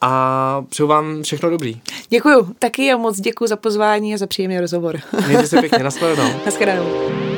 a 0.00 0.64
přeju 0.68 0.88
vám 0.88 1.22
všechno 1.22 1.50
dobrý. 1.50 1.80
Děkuju, 2.08 2.54
taky 2.58 2.92
a 2.92 2.96
moc 2.96 3.20
děkuji 3.20 3.46
za 3.46 3.56
pozvání 3.56 4.14
a 4.14 4.18
za 4.18 4.26
příjemný 4.26 4.60
rozhovor. 4.60 5.00
Mějte 5.26 5.46
se 5.46 5.60
pěkně, 5.60 5.78
nashledanou. 5.84 6.40
Nashledanou. 6.46 7.33